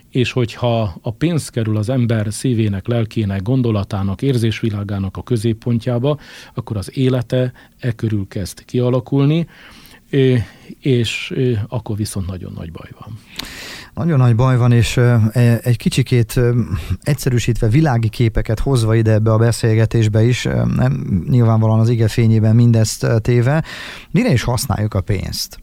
és 0.10 0.32
hogyha 0.32 1.00
a 1.02 1.12
pénz 1.12 1.50
kerül 1.50 1.78
az 1.78 1.90
ember 1.90 2.34
szívének, 2.34 2.88
lelkének, 2.88 3.42
gondolatának, 3.42 4.22
érzésvilágának 4.22 5.18
a 5.18 5.24
középpontjába, 5.24 6.20
akkor 6.54 6.78
az 6.78 6.98
élete 6.98 7.54
e 7.80 7.92
körül 7.92 8.26
kezd 8.28 8.66
kialakulni, 8.66 9.48
és 10.80 11.34
akkor 11.68 11.96
viszont 11.96 12.28
nagyon 12.28 12.54
nagy 12.56 12.72
baj 12.72 12.90
van. 13.00 13.20
Nagyon 13.98 14.18
nagy 14.18 14.36
baj 14.36 14.58
van, 14.58 14.72
és 14.72 14.98
e, 14.98 15.32
egy 15.64 15.78
kicsikét 15.78 16.40
egyszerűsítve 17.02 17.68
világi 17.68 18.10
képeket 18.10 18.60
hozva 18.60 18.96
ide 18.96 19.12
ebbe 19.12 19.32
a 19.32 19.38
beszélgetésbe 19.38 20.24
is, 20.24 20.44
nem 20.76 21.24
nyilvánvalóan 21.30 21.80
az 21.80 21.90
ige 21.90 22.08
fényében 22.08 22.56
mindezt 22.56 23.08
téve, 23.22 23.64
mire 24.12 24.32
is 24.32 24.44
használjuk 24.44 24.94
a 24.94 25.02
pénzt? 25.02 25.60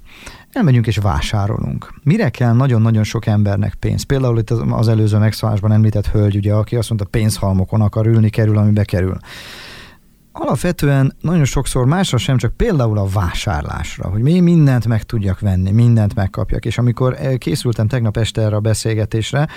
elmegyünk 0.52 0.86
és 0.86 0.96
vásárolunk. 0.96 1.94
Mire 2.02 2.28
kell 2.28 2.52
nagyon-nagyon 2.52 3.04
sok 3.04 3.26
embernek 3.26 3.74
pénz? 3.74 4.02
Például 4.02 4.38
itt 4.38 4.50
az 4.50 4.88
előző 4.88 5.18
megszállásban 5.18 5.72
említett 5.72 6.06
hölgy, 6.06 6.36
ugye, 6.36 6.52
aki 6.52 6.76
azt 6.76 6.88
mondta, 6.88 7.08
pénzhalmokon 7.10 7.80
akar 7.80 8.06
ülni, 8.06 8.30
kerül, 8.30 8.58
ami 8.58 8.70
bekerül. 8.70 9.18
Alapvetően 10.36 11.16
nagyon 11.20 11.44
sokszor 11.44 11.86
másra 11.86 12.18
sem, 12.18 12.36
csak 12.36 12.56
például 12.56 12.98
a 12.98 13.06
vásárlásra, 13.06 14.08
hogy 14.08 14.22
mi 14.22 14.40
mindent 14.40 14.86
meg 14.86 15.02
tudjak 15.02 15.40
venni, 15.40 15.70
mindent 15.70 16.14
megkapjak. 16.14 16.64
És 16.64 16.78
amikor 16.78 17.16
eh, 17.18 17.36
készültem 17.36 17.88
tegnap 17.88 18.16
este 18.16 18.42
erre 18.42 18.56
a 18.56 18.60
beszélgetésre, 18.60 19.48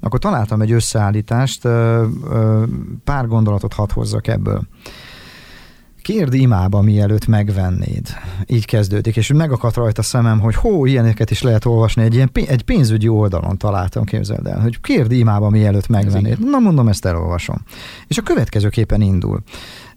akkor 0.00 0.18
találtam 0.18 0.60
egy 0.60 0.72
összeállítást, 0.72 1.62
pár 3.04 3.26
gondolatot 3.26 3.72
hadd 3.72 3.92
hozzak 3.92 4.26
ebből. 4.26 4.62
Kérd 6.04 6.34
imába, 6.34 6.80
mielőtt 6.80 7.26
megvennéd. 7.26 8.08
Így 8.46 8.64
kezdődik, 8.64 9.16
és 9.16 9.32
megakadt 9.32 9.74
rajta 9.74 10.02
szemem, 10.02 10.40
hogy 10.40 10.54
hó, 10.54 10.86
ilyeneket 10.86 11.30
is 11.30 11.42
lehet 11.42 11.64
olvasni. 11.64 12.02
Egy, 12.02 12.14
ilyen, 12.14 12.30
egy 12.34 12.62
pénzügyi 12.62 13.08
oldalon 13.08 13.58
találtam, 13.58 14.04
képzeld 14.04 14.46
el, 14.46 14.60
hogy 14.60 14.80
kérd 14.80 15.12
imába, 15.12 15.50
mielőtt 15.50 15.88
megvennéd. 15.88 16.50
Na 16.50 16.58
mondom, 16.58 16.88
ezt 16.88 17.04
elolvasom. 17.04 17.56
És 18.06 18.18
a 18.18 18.22
következőképpen 18.22 19.00
indul. 19.00 19.42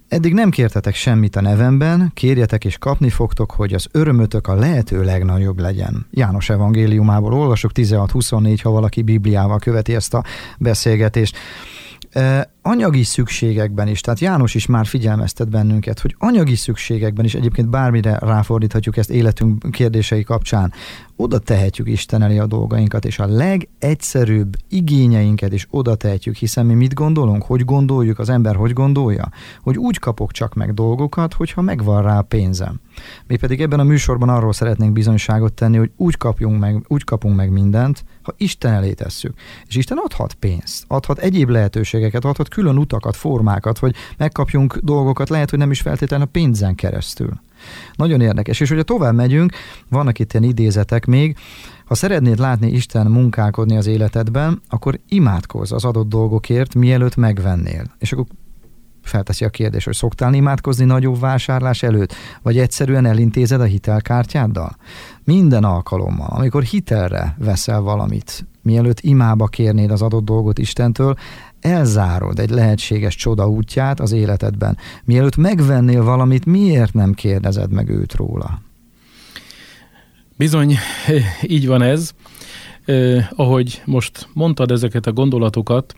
Eddig 0.07 0.33
nem 0.33 0.49
kértetek 0.49 0.95
semmit 0.95 1.35
a 1.35 1.41
nevemben, 1.41 2.11
kérjetek 2.13 2.65
és 2.65 2.77
kapni 2.77 3.09
fogtok, 3.09 3.51
hogy 3.51 3.73
az 3.73 3.87
örömötök 3.91 4.47
a 4.47 4.53
lehető 4.53 5.03
legnagyobb 5.03 5.59
legyen. 5.59 6.05
János 6.11 6.49
evangéliumából 6.49 7.33
olvasok 7.33 7.71
16-24, 7.75 8.59
ha 8.63 8.69
valaki 8.69 9.01
Bibliával 9.01 9.59
követi 9.59 9.95
ezt 9.95 10.13
a 10.13 10.23
beszélgetést 10.57 11.37
anyagi 12.61 13.03
szükségekben 13.03 13.87
is, 13.87 14.01
tehát 14.01 14.19
János 14.19 14.55
is 14.55 14.65
már 14.65 14.85
figyelmeztet 14.85 15.49
bennünket, 15.49 15.99
hogy 15.99 16.15
anyagi 16.17 16.55
szükségekben 16.55 17.25
is 17.25 17.35
egyébként 17.35 17.69
bármire 17.69 18.17
ráfordíthatjuk 18.17 18.97
ezt 18.97 19.09
életünk 19.09 19.71
kérdései 19.71 20.23
kapcsán, 20.23 20.73
oda 21.15 21.39
tehetjük 21.39 21.87
Isten 21.87 22.21
elé 22.21 22.37
a 22.37 22.47
dolgainkat, 22.47 23.05
és 23.05 23.19
a 23.19 23.25
legegyszerűbb 23.25 24.55
igényeinket 24.69 25.53
is 25.53 25.67
oda 25.69 25.95
tehetjük, 25.95 26.35
hiszen 26.35 26.65
mi 26.65 26.73
mit 26.73 26.93
gondolunk, 26.93 27.43
hogy 27.43 27.65
gondoljuk, 27.65 28.19
az 28.19 28.29
ember 28.29 28.55
hogy 28.55 28.73
gondolja, 28.73 29.29
hogy 29.61 29.77
úgy 29.77 29.99
kapok 29.99 30.31
csak 30.31 30.53
meg 30.53 30.73
dolgokat, 30.73 31.33
hogyha 31.33 31.61
megvan 31.61 32.03
rá 32.03 32.21
pénzem. 32.21 32.79
Mi 33.27 33.37
pedig 33.37 33.61
ebben 33.61 33.79
a 33.79 33.83
műsorban 33.83 34.29
arról 34.29 34.53
szeretnénk 34.53 34.93
bizonyságot 34.93 35.53
tenni, 35.53 35.77
hogy 35.77 35.91
úgy, 35.95 36.17
kapjunk 36.17 36.59
meg, 36.59 36.83
úgy 36.87 37.03
kapunk 37.03 37.35
meg 37.35 37.51
mindent, 37.51 38.03
ha 38.21 38.33
Isten 38.37 38.73
elé 38.73 38.93
tesszük. 38.93 39.33
És 39.67 39.75
Isten 39.75 39.97
adhat 39.97 40.33
pénzt, 40.33 40.83
adhat 40.87 41.19
egyéb 41.19 41.49
lehetőségeket, 41.49 42.25
adhat 42.25 42.49
külön 42.49 42.77
utakat, 42.77 43.15
formákat, 43.15 43.77
hogy 43.77 43.95
megkapjunk 44.17 44.77
dolgokat, 44.77 45.29
lehet, 45.29 45.49
hogy 45.49 45.59
nem 45.59 45.71
is 45.71 45.81
feltétlenül 45.81 46.25
a 46.25 46.29
pénzen 46.31 46.75
keresztül. 46.75 47.29
Nagyon 47.95 48.21
érdekes. 48.21 48.59
És 48.59 48.69
hogyha 48.69 48.83
tovább 48.83 49.15
megyünk, 49.15 49.51
vannak 49.89 50.19
itt 50.19 50.33
ilyen 50.33 50.49
idézetek 50.49 51.05
még, 51.05 51.37
ha 51.85 51.95
szeretnéd 51.95 52.39
látni 52.39 52.71
Isten 52.71 53.07
munkálkodni 53.07 53.77
az 53.77 53.87
életedben, 53.87 54.61
akkor 54.69 54.99
imádkozz 55.07 55.71
az 55.71 55.85
adott 55.85 56.09
dolgokért, 56.09 56.75
mielőtt 56.75 57.15
megvennél. 57.15 57.83
És 57.99 58.11
akkor 58.11 58.25
felteszi 59.07 59.45
a 59.45 59.49
kérdés, 59.49 59.83
hogy 59.83 59.93
szoktál 59.93 60.33
imádkozni 60.33 60.85
nagyobb 60.85 61.19
vásárlás 61.19 61.83
előtt, 61.83 62.13
vagy 62.41 62.57
egyszerűen 62.57 63.05
elintézed 63.05 63.61
a 63.61 63.63
hitelkártyáddal? 63.63 64.75
Minden 65.23 65.63
alkalommal, 65.63 66.29
amikor 66.29 66.63
hitelre 66.63 67.35
veszel 67.37 67.81
valamit, 67.81 68.45
mielőtt 68.61 68.99
imába 68.99 69.45
kérnéd 69.45 69.91
az 69.91 70.01
adott 70.01 70.25
dolgot 70.25 70.57
Istentől, 70.57 71.15
elzárod 71.61 72.39
egy 72.39 72.49
lehetséges 72.49 73.15
csoda 73.15 73.49
útját 73.49 73.99
az 73.99 74.11
életedben. 74.11 74.77
Mielőtt 75.03 75.35
megvennél 75.35 76.03
valamit, 76.03 76.45
miért 76.45 76.93
nem 76.93 77.13
kérdezed 77.13 77.71
meg 77.71 77.89
őt 77.89 78.13
róla? 78.13 78.61
Bizony, 80.37 80.75
így 81.41 81.67
van 81.67 81.81
ez. 81.81 82.11
Eh, 82.85 83.27
ahogy 83.35 83.81
most 83.85 84.27
mondtad 84.33 84.71
ezeket 84.71 85.05
a 85.05 85.13
gondolatokat, 85.13 85.95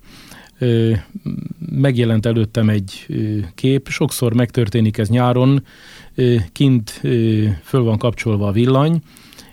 megjelent 1.70 2.26
előttem 2.26 2.70
egy 2.70 3.06
kép, 3.56 3.88
sokszor 3.88 4.34
megtörténik 4.34 4.98
ez 4.98 5.10
nyáron, 5.10 5.64
kint 6.52 6.90
föl 7.64 7.84
van 7.84 7.98
kapcsolva 7.98 8.48
a 8.48 8.52
villany, 8.52 9.02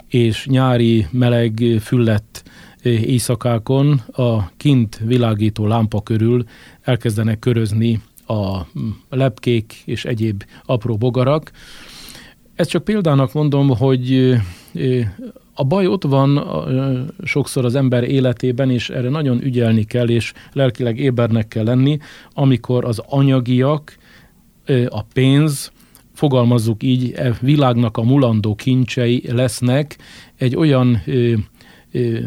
és 0.09 0.47
nyári 0.47 1.07
meleg 1.11 1.63
füllett 1.81 2.43
éjszakákon 2.83 4.03
a 4.13 4.51
kint 4.57 5.01
világító 5.05 5.67
lámpa 5.67 6.03
körül 6.03 6.45
elkezdenek 6.83 7.39
körözni 7.39 8.01
a 8.27 8.61
lepkék 9.11 9.83
és 9.85 10.05
egyéb 10.05 10.45
apró 10.65 10.97
bogarak. 10.97 11.51
Ezt 12.55 12.71
csak 12.71 12.85
példának 12.85 13.33
mondom, 13.33 13.69
hogy 13.69 14.35
a 15.59 15.65
baj 15.65 15.87
ott 15.87 16.05
van 16.05 16.43
sokszor 17.25 17.65
az 17.65 17.75
ember 17.75 18.05
életében, 18.05 18.71
és 18.71 18.91
erre 18.91 19.09
nagyon 19.09 19.43
ügyelni 19.43 19.85
kell, 19.85 20.09
és 20.09 20.33
lelkileg 20.53 20.99
ébernek 20.99 21.49
kell 21.49 21.65
lenni, 21.65 21.99
amikor 22.33 22.85
az 22.85 23.03
anyagiak, 23.09 23.97
a 24.89 25.03
pénz, 25.03 25.73
fogalmazzuk 26.13 26.83
így, 26.83 27.13
e 27.13 27.37
világnak 27.41 27.97
a 27.97 28.03
mulandó 28.03 28.55
kincsei 28.55 29.23
lesznek 29.33 29.99
egy 30.37 30.57
olyan 30.57 31.03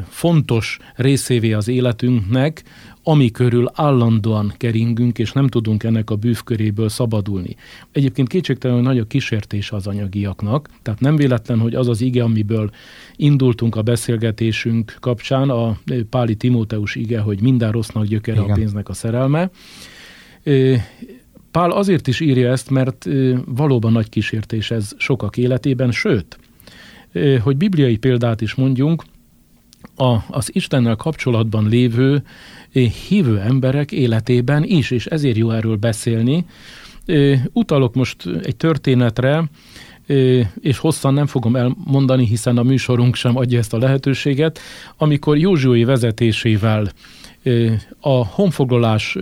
fontos 0.07 0.77
részévé 0.95 1.53
az 1.53 1.67
életünknek, 1.67 2.63
ami 3.09 3.31
körül 3.31 3.69
állandóan 3.73 4.53
keringünk, 4.57 5.19
és 5.19 5.31
nem 5.31 5.47
tudunk 5.47 5.83
ennek 5.83 6.09
a 6.09 6.15
bűvköréből 6.15 6.89
szabadulni. 6.89 7.55
Egyébként 7.91 8.27
kétségtelenül 8.27 8.83
nagy 8.83 8.99
a 8.99 9.03
kísértés 9.03 9.71
az 9.71 9.87
anyagiaknak, 9.87 10.69
tehát 10.81 10.99
nem 10.99 11.15
véletlen, 11.15 11.59
hogy 11.59 11.75
az 11.75 11.87
az 11.87 12.01
ige, 12.01 12.23
amiből 12.23 12.69
indultunk 13.15 13.75
a 13.75 13.81
beszélgetésünk 13.81 14.95
kapcsán, 14.99 15.49
a 15.49 15.77
Páli 16.09 16.35
Timóteus 16.35 16.95
ige, 16.95 17.19
hogy 17.19 17.41
minden 17.41 17.71
rossznak 17.71 18.05
gyökere 18.05 18.41
Igen. 18.41 18.51
a 18.51 18.53
pénznek 18.53 18.89
a 18.89 18.93
szerelme. 18.93 19.49
Pál 21.51 21.71
azért 21.71 22.07
is 22.07 22.19
írja 22.19 22.51
ezt, 22.51 22.69
mert 22.69 23.07
valóban 23.45 23.91
nagy 23.91 24.09
kísértés 24.09 24.71
ez 24.71 24.91
sokak 24.97 25.37
életében, 25.37 25.91
sőt, 25.91 26.39
hogy 27.41 27.57
bibliai 27.57 27.97
példát 27.97 28.41
is 28.41 28.55
mondjunk, 28.55 29.03
a, 29.95 30.17
az 30.29 30.55
Istennel 30.55 30.95
kapcsolatban 30.95 31.69
lévő 31.69 32.23
eh, 32.73 32.83
hívő 32.83 33.39
emberek 33.39 33.91
életében 33.91 34.63
is, 34.63 34.91
és 34.91 35.05
ezért 35.05 35.37
jó 35.37 35.51
erről 35.51 35.75
beszélni. 35.75 36.45
Eh, 37.05 37.41
utalok 37.53 37.95
most 37.95 38.15
egy 38.43 38.55
történetre, 38.55 39.43
eh, 40.05 40.47
és 40.61 40.77
hosszan 40.77 41.13
nem 41.13 41.25
fogom 41.25 41.55
elmondani, 41.55 42.25
hiszen 42.25 42.57
a 42.57 42.63
műsorunk 42.63 43.15
sem 43.15 43.37
adja 43.37 43.59
ezt 43.59 43.73
a 43.73 43.77
lehetőséget, 43.77 44.59
amikor 44.97 45.37
Józsué 45.37 45.83
vezetésével 45.83 46.91
a 47.99 48.25
honfoglalás 48.25 49.17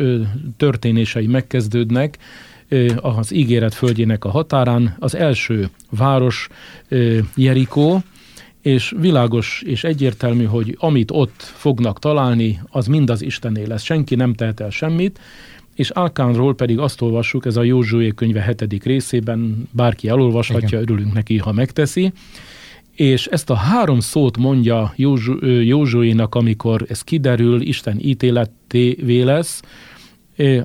történései 0.57 1.27
megkezdődnek, 1.27 2.17
az 3.01 3.33
ígéret 3.33 3.73
földjének 3.73 4.25
a 4.25 4.29
határán. 4.29 4.95
Az 4.99 5.15
első 5.15 5.69
város 5.89 6.49
Jerikó, 7.35 8.03
és 8.67 8.93
világos 8.99 9.61
és 9.65 9.83
egyértelmű, 9.83 10.43
hogy 10.43 10.77
amit 10.79 11.11
ott 11.11 11.41
fognak 11.41 11.99
találni, 11.99 12.59
az 12.69 12.87
mind 12.87 13.09
az 13.09 13.21
Istené 13.21 13.63
lesz. 13.63 13.83
Senki 13.83 14.15
nem 14.15 14.33
tehet 14.33 14.59
el 14.59 14.69
semmit, 14.69 15.19
és 15.75 15.89
Alkánról 15.89 16.55
pedig 16.55 16.79
azt 16.79 17.01
olvassuk, 17.01 17.45
ez 17.45 17.57
a 17.57 17.63
Józsué 17.63 18.09
könyve 18.15 18.41
hetedik 18.41 18.83
részében, 18.83 19.69
bárki 19.71 20.07
elolvashatja, 20.07 20.67
Igen. 20.67 20.81
örülünk 20.81 21.13
neki, 21.13 21.37
ha 21.37 21.51
megteszi, 21.51 22.11
és 22.91 23.25
ezt 23.25 23.49
a 23.49 23.55
három 23.55 23.99
szót 23.99 24.37
mondja 24.37 24.93
Józsuénak, 25.63 26.35
amikor 26.35 26.85
ez 26.89 27.01
kiderül, 27.01 27.61
Isten 27.61 27.99
ítéletévé 27.99 29.21
lesz, 29.21 29.61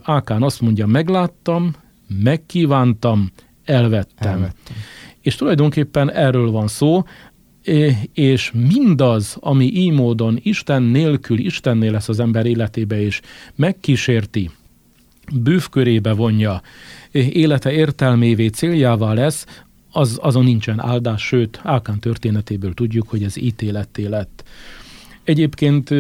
Ákán 0.03 0.43
azt 0.43 0.61
mondja, 0.61 0.87
megláttam, 0.87 1.71
megkívántam, 2.23 3.31
elvettem. 3.65 4.33
elvettem. 4.33 4.77
És 5.21 5.35
tulajdonképpen 5.35 6.13
erről 6.13 6.51
van 6.51 6.69
szó, 6.69 7.03
és 8.13 8.53
mindaz, 8.69 9.37
ami 9.41 9.65
így 9.65 9.93
módon 9.93 10.39
Isten 10.43 10.83
nélkül 10.83 11.39
Istennél 11.39 11.93
lesz 11.93 12.09
az 12.09 12.21
ember 12.21 12.47
életébe, 12.47 13.01
és 13.01 13.21
megkísérti, 13.55 14.51
bűvkörébe 15.35 16.13
vonja, 16.13 16.63
élete 17.13 17.73
értelmévé 17.73 18.47
céljává 18.47 19.13
lesz, 19.13 19.47
az, 19.93 20.19
azon 20.23 20.45
nincsen 20.45 20.81
áldás, 20.81 21.23
sőt, 21.23 21.61
Ákán 21.63 21.99
történetéből 21.99 22.75
tudjuk, 22.75 23.09
hogy 23.09 23.23
ez 23.23 23.37
ítéletté 23.37 24.07
lett. 24.07 24.45
Egyébként 25.25 25.91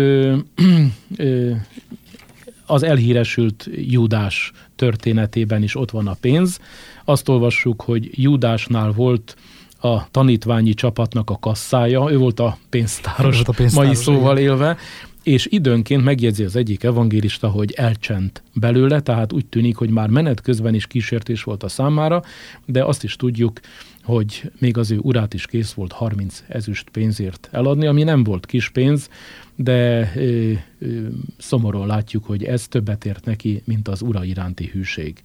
az 2.66 2.82
elhíresült 2.82 3.68
Júdás 3.76 4.52
történetében 4.76 5.62
is 5.62 5.76
ott 5.76 5.90
van 5.90 6.06
a 6.06 6.16
pénz. 6.20 6.60
Azt 7.04 7.28
olvassuk, 7.28 7.82
hogy 7.82 8.10
Júdásnál 8.12 8.92
volt 8.92 9.36
a 9.82 10.08
tanítványi 10.10 10.74
csapatnak 10.74 11.30
a 11.30 11.38
kasszája, 11.38 12.10
ő 12.10 12.16
volt 12.16 12.40
a 12.40 12.58
pénztáros, 12.68 13.34
volt 13.34 13.48
a 13.48 13.52
pénztáros 13.52 13.86
mai 13.86 13.94
szóval 13.94 14.38
igen. 14.38 14.50
élve, 14.50 14.76
és 15.22 15.46
időnként 15.50 16.04
megjegyzi 16.04 16.44
az 16.44 16.56
egyik 16.56 16.82
evangélista, 16.82 17.48
hogy 17.48 17.72
elcsent 17.72 18.42
belőle, 18.54 19.00
tehát 19.00 19.32
úgy 19.32 19.46
tűnik, 19.46 19.76
hogy 19.76 19.90
már 19.90 20.08
menet 20.08 20.40
közben 20.40 20.74
is 20.74 20.86
kísértés 20.86 21.42
volt 21.42 21.62
a 21.62 21.68
számára, 21.68 22.22
de 22.66 22.84
azt 22.84 23.04
is 23.04 23.16
tudjuk, 23.16 23.60
hogy 24.02 24.50
még 24.58 24.78
az 24.78 24.90
ő 24.90 24.98
urát 24.98 25.34
is 25.34 25.46
kész 25.46 25.72
volt 25.72 25.92
30 25.92 26.42
ezüst 26.48 26.88
pénzért 26.90 27.48
eladni, 27.52 27.86
ami 27.86 28.02
nem 28.02 28.24
volt 28.24 28.46
kis 28.46 28.68
pénz, 28.68 29.08
de 29.56 30.12
ö, 30.16 30.52
ö, 30.78 31.06
szomorúan 31.38 31.86
látjuk, 31.86 32.24
hogy 32.24 32.44
ez 32.44 32.68
többet 32.68 33.04
ért 33.04 33.24
neki, 33.24 33.62
mint 33.64 33.88
az 33.88 34.02
ura 34.02 34.24
iránti 34.24 34.70
hűség. 34.72 35.22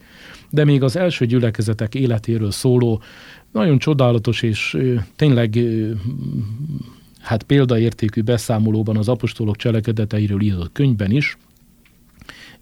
De 0.49 0.65
még 0.65 0.83
az 0.83 0.95
első 0.95 1.25
gyülekezetek 1.25 1.95
életéről 1.95 2.51
szóló 2.51 3.01
nagyon 3.51 3.77
csodálatos 3.77 4.41
és 4.41 4.77
tényleg 5.15 5.59
hát 7.19 7.43
példaértékű 7.43 8.21
beszámolóban 8.21 8.97
az 8.97 9.07
apostolok 9.07 9.55
cselekedeteiről 9.55 10.41
írott 10.41 10.71
könyvben 10.71 11.11
is, 11.11 11.37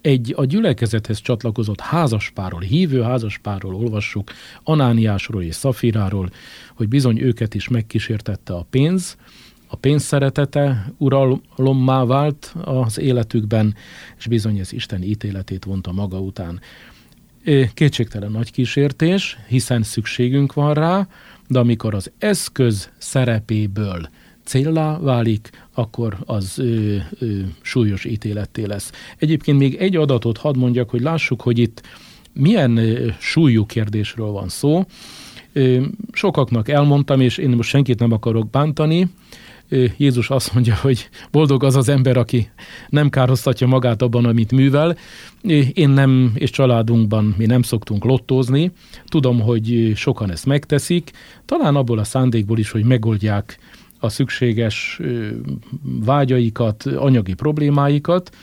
egy 0.01 0.33
a 0.37 0.45
gyülekezethez 0.45 1.21
csatlakozott 1.21 1.79
házaspárról, 1.79 2.59
hívő 2.59 3.01
házaspárról 3.01 3.75
olvassuk, 3.75 4.31
Anániásról 4.63 5.43
és 5.43 5.55
Szafiráról, 5.55 6.29
hogy 6.73 6.87
bizony 6.87 7.19
őket 7.19 7.53
is 7.53 7.67
megkísértette 7.67 8.53
a 8.53 8.65
pénz, 8.69 9.17
a 9.67 9.75
pénz 9.75 10.03
szeretete 10.03 10.93
uralommá 10.97 12.03
vált 12.03 12.55
az 12.63 12.99
életükben, 12.99 13.75
és 14.17 14.27
bizony 14.27 14.57
ez 14.57 14.73
Isten 14.73 15.03
ítéletét 15.03 15.63
vonta 15.63 15.91
maga 15.91 16.19
után. 16.19 16.59
Kétségtelen 17.73 18.31
nagy 18.31 18.51
kísértés, 18.51 19.37
hiszen 19.47 19.83
szükségünk 19.83 20.53
van 20.53 20.73
rá, 20.73 21.07
de 21.47 21.59
amikor 21.59 21.93
az 21.93 22.11
eszköz 22.17 22.89
szerepéből 22.97 24.09
céllá 24.43 24.97
válik, 24.99 25.49
akkor 25.73 26.17
az 26.25 26.59
ö, 26.59 26.95
ö, 27.19 27.39
súlyos 27.61 28.05
ítéletté 28.05 28.65
lesz. 28.65 28.91
Egyébként 29.17 29.57
még 29.57 29.75
egy 29.75 29.95
adatot 29.95 30.37
hadd 30.37 30.57
mondjak, 30.57 30.89
hogy 30.89 31.01
lássuk, 31.01 31.41
hogy 31.41 31.59
itt 31.59 31.81
milyen 32.33 32.77
ö, 32.77 33.07
súlyú 33.19 33.65
kérdésről 33.65 34.31
van 34.31 34.49
szó. 34.49 34.85
Ö, 35.53 35.83
sokaknak 36.11 36.69
elmondtam, 36.69 37.21
és 37.21 37.37
én 37.37 37.49
most 37.49 37.69
senkit 37.69 37.99
nem 37.99 38.11
akarok 38.11 38.49
bántani, 38.49 39.07
Jézus 39.97 40.29
azt 40.29 40.53
mondja, 40.53 40.75
hogy 40.75 41.09
boldog 41.31 41.63
az 41.63 41.75
az 41.75 41.89
ember, 41.89 42.17
aki 42.17 42.49
nem 42.89 43.09
károztatja 43.09 43.67
magát 43.67 44.01
abban, 44.01 44.25
amit 44.25 44.51
művel. 44.51 44.97
Én 45.73 45.89
nem, 45.89 46.31
és 46.33 46.49
családunkban 46.49 47.35
mi 47.37 47.45
nem 47.45 47.61
szoktunk 47.61 48.03
lottózni. 48.03 48.71
Tudom, 49.07 49.41
hogy 49.41 49.91
sokan 49.95 50.31
ezt 50.31 50.45
megteszik, 50.45 51.11
talán 51.45 51.75
abból 51.75 51.99
a 51.99 52.03
szándékból 52.03 52.57
is, 52.57 52.71
hogy 52.71 52.83
megoldják 52.83 53.59
a 53.99 54.09
szükséges 54.09 55.01
vágyaikat, 56.05 56.85
anyagi 56.85 57.33
problémáikat. 57.33 58.35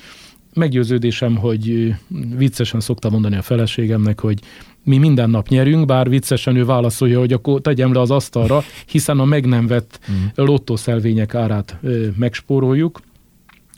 Meggyőződésem, 0.54 1.36
hogy 1.36 1.94
viccesen 2.36 2.80
szoktam 2.80 3.12
mondani 3.12 3.36
a 3.36 3.42
feleségemnek, 3.42 4.20
hogy 4.20 4.40
mi 4.84 4.98
minden 4.98 5.30
nap 5.30 5.48
nyerünk, 5.48 5.86
bár 5.86 6.08
viccesen 6.08 6.56
ő 6.56 6.64
válaszolja, 6.64 7.18
hogy 7.18 7.32
akkor 7.32 7.60
tegyem 7.60 7.92
le 7.92 8.00
az 8.00 8.10
asztalra, 8.10 8.62
hiszen 8.86 9.18
a 9.18 9.24
meg 9.24 9.46
nem 9.46 9.66
vett 9.66 10.00
mm. 10.12 10.24
lottószelvények 10.34 11.34
árát 11.34 11.78
megspóroljuk. 12.16 13.00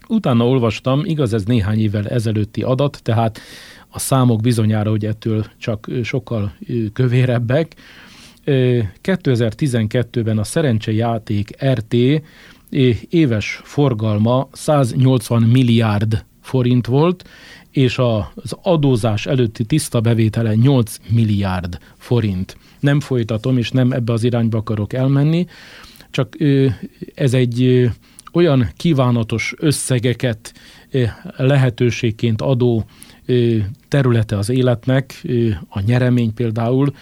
Utána 0.08 0.46
olvastam, 0.46 1.02
igaz 1.04 1.34
ez 1.34 1.44
néhány 1.44 1.80
évvel 1.80 2.08
ezelőtti 2.08 2.62
adat, 2.62 3.00
tehát 3.02 3.40
a 3.88 3.98
számok 3.98 4.40
bizonyára, 4.40 4.90
hogy 4.90 5.06
ettől 5.06 5.44
csak 5.58 5.88
sokkal 6.02 6.52
kövérebbek, 6.92 7.74
2012-ben 9.02 10.38
a 10.38 10.44
szerencsejáték 10.44 11.64
RT 11.64 11.94
éves 13.08 13.60
forgalma 13.64 14.48
180 14.52 15.42
milliárd 15.42 16.24
forint 16.40 16.86
volt, 16.86 17.28
és 17.74 17.98
az 17.98 18.56
adózás 18.62 19.26
előtti 19.26 19.64
tiszta 19.64 20.00
bevétele 20.00 20.54
8 20.54 20.96
milliárd 21.08 21.78
forint. 21.96 22.56
Nem 22.80 23.00
folytatom, 23.00 23.58
és 23.58 23.70
nem 23.70 23.92
ebbe 23.92 24.12
az 24.12 24.24
irányba 24.24 24.58
akarok 24.58 24.92
elmenni, 24.92 25.46
csak 26.10 26.36
ez 27.14 27.34
egy 27.34 27.90
olyan 28.32 28.68
kívánatos 28.76 29.54
összegeket 29.58 30.54
lehetőségként 31.36 32.40
adó 32.40 32.84
területe 33.88 34.38
az 34.38 34.48
életnek, 34.48 35.22
a 35.68 35.80
nyeremény 35.80 36.34
például, 36.34 36.94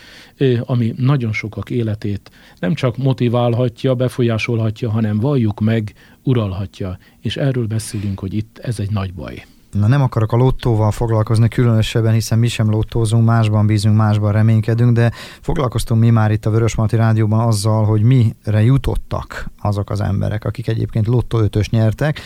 ami 0.61 0.95
nagyon 0.97 1.33
sokak 1.33 1.71
életét 1.71 2.31
nem 2.59 2.75
csak 2.75 2.97
motiválhatja, 2.97 3.95
befolyásolhatja, 3.95 4.91
hanem 4.91 5.19
valljuk 5.19 5.61
meg, 5.61 5.95
uralhatja. 6.23 6.99
És 7.21 7.37
erről 7.37 7.67
beszélünk, 7.67 8.19
hogy 8.19 8.35
itt 8.35 8.59
ez 8.59 8.79
egy 8.79 8.91
nagy 8.91 9.15
baj. 9.15 9.45
Na 9.73 9.87
nem 9.87 10.03
akarok 10.03 10.33
a 10.33 10.37
lottóval 10.37 10.91
foglalkozni 10.91 11.49
különösebben, 11.49 12.13
hiszen 12.13 12.39
mi 12.39 12.49
sem 12.49 12.71
lottózunk, 12.71 13.25
másban 13.25 13.67
bízunk, 13.67 13.97
másban 13.97 14.33
reménykedünk, 14.33 14.93
de 14.93 15.13
foglalkoztunk 15.41 16.01
mi 16.01 16.11
már 16.11 16.31
itt 16.31 16.47
a 16.47 16.51
Vörösmarty 16.51 16.97
Rádióban 16.97 17.47
azzal, 17.47 17.85
hogy 17.85 18.03
mire 18.03 18.63
jutottak 18.63 19.47
azok 19.61 19.91
az 19.91 20.01
emberek, 20.01 20.45
akik 20.45 20.69
egyébként 20.69 21.07
lottó 21.07 21.39
ötös 21.39 21.71
nyertek, 21.71 22.21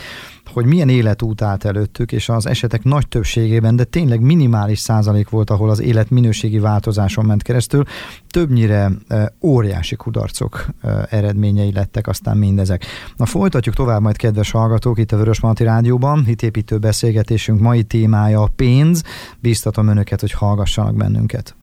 hogy 0.52 0.66
milyen 0.66 0.88
életút 0.88 1.42
állt 1.42 1.64
előttük, 1.64 2.12
és 2.12 2.28
az 2.28 2.46
esetek 2.46 2.82
nagy 2.82 3.08
többségében, 3.08 3.76
de 3.76 3.84
tényleg 3.84 4.20
minimális 4.20 4.78
százalék 4.78 5.28
volt, 5.28 5.50
ahol 5.50 5.70
az 5.70 5.80
élet 5.80 6.10
minőségi 6.10 6.58
változáson 6.58 7.24
ment 7.24 7.42
keresztül, 7.42 7.84
többnyire 8.28 8.90
e, 9.08 9.32
óriási 9.42 9.96
kudarcok 9.96 10.66
e, 10.82 11.06
eredményei 11.10 11.72
lettek 11.72 12.06
aztán 12.06 12.36
mindezek. 12.36 12.84
Na 13.16 13.26
folytatjuk 13.26 13.74
tovább 13.74 14.00
majd, 14.00 14.16
kedves 14.16 14.50
hallgatók, 14.50 14.98
itt 14.98 15.12
a 15.12 15.16
Vörös 15.16 15.40
Marti 15.40 15.64
Rádióban, 15.64 16.24
hitépítő 16.24 16.78
beszélgetésünk 16.78 17.60
mai 17.60 17.82
témája 17.82 18.42
a 18.42 18.50
pénz. 18.56 19.02
Bíztatom 19.40 19.88
önöket, 19.88 20.20
hogy 20.20 20.32
hallgassanak 20.32 20.94
bennünket. 20.94 21.56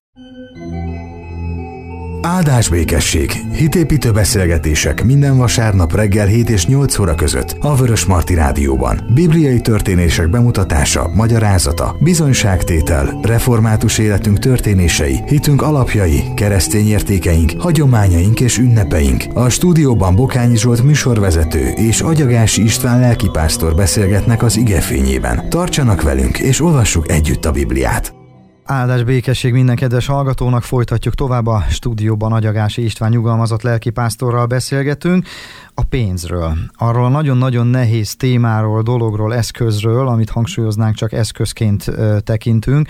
Áldás 2.25 2.69
békesség. 2.69 3.31
Hitépítő 3.53 4.11
beszélgetések 4.11 5.03
minden 5.03 5.37
vasárnap 5.37 5.95
reggel 5.95 6.25
7 6.25 6.49
és 6.49 6.65
8 6.65 6.99
óra 6.99 7.15
között 7.15 7.55
a 7.59 7.75
Vörös 7.75 8.05
Marti 8.05 8.33
Rádióban. 8.33 8.99
Bibliai 9.13 9.61
történések 9.61 10.29
bemutatása, 10.29 11.11
magyarázata, 11.13 11.95
bizonyságtétel, 11.99 13.19
református 13.21 13.97
életünk 13.97 14.39
történései, 14.39 15.23
hitünk 15.27 15.61
alapjai, 15.61 16.23
keresztény 16.35 16.87
értékeink, 16.87 17.51
hagyományaink 17.57 18.39
és 18.39 18.57
ünnepeink. 18.57 19.23
A 19.33 19.49
stúdióban 19.49 20.15
Bokányi 20.15 20.57
Zsolt 20.57 20.83
műsorvezető 20.83 21.67
és 21.67 22.01
Agyagási 22.01 22.63
István 22.63 22.99
lelkipásztor 22.99 23.75
beszélgetnek 23.75 24.43
az 24.43 24.57
igefényében. 24.57 25.49
Tartsanak 25.49 26.01
velünk 26.01 26.39
és 26.39 26.61
olvassuk 26.61 27.11
együtt 27.11 27.45
a 27.45 27.51
Bibliát. 27.51 28.22
Áldás 28.65 29.03
békesség 29.03 29.53
minden 29.53 29.75
kedves 29.75 30.05
hallgatónak, 30.05 30.63
folytatjuk 30.63 31.13
tovább 31.13 31.47
a 31.47 31.63
stúdióban 31.69 32.31
Agyagási 32.31 32.83
István 32.83 33.09
nyugalmazott 33.09 33.61
lelkipásztorral 33.61 34.45
beszélgetünk 34.45 35.27
a 35.73 35.83
pénzről. 35.83 36.53
Arról 36.73 37.09
nagyon-nagyon 37.09 37.67
nehéz 37.67 38.15
témáról, 38.15 38.81
dologról, 38.81 39.35
eszközről, 39.35 40.07
amit 40.07 40.29
hangsúlyoznánk, 40.29 40.95
csak 40.95 41.13
eszközként 41.13 41.87
ö, 41.87 42.17
tekintünk, 42.19 42.87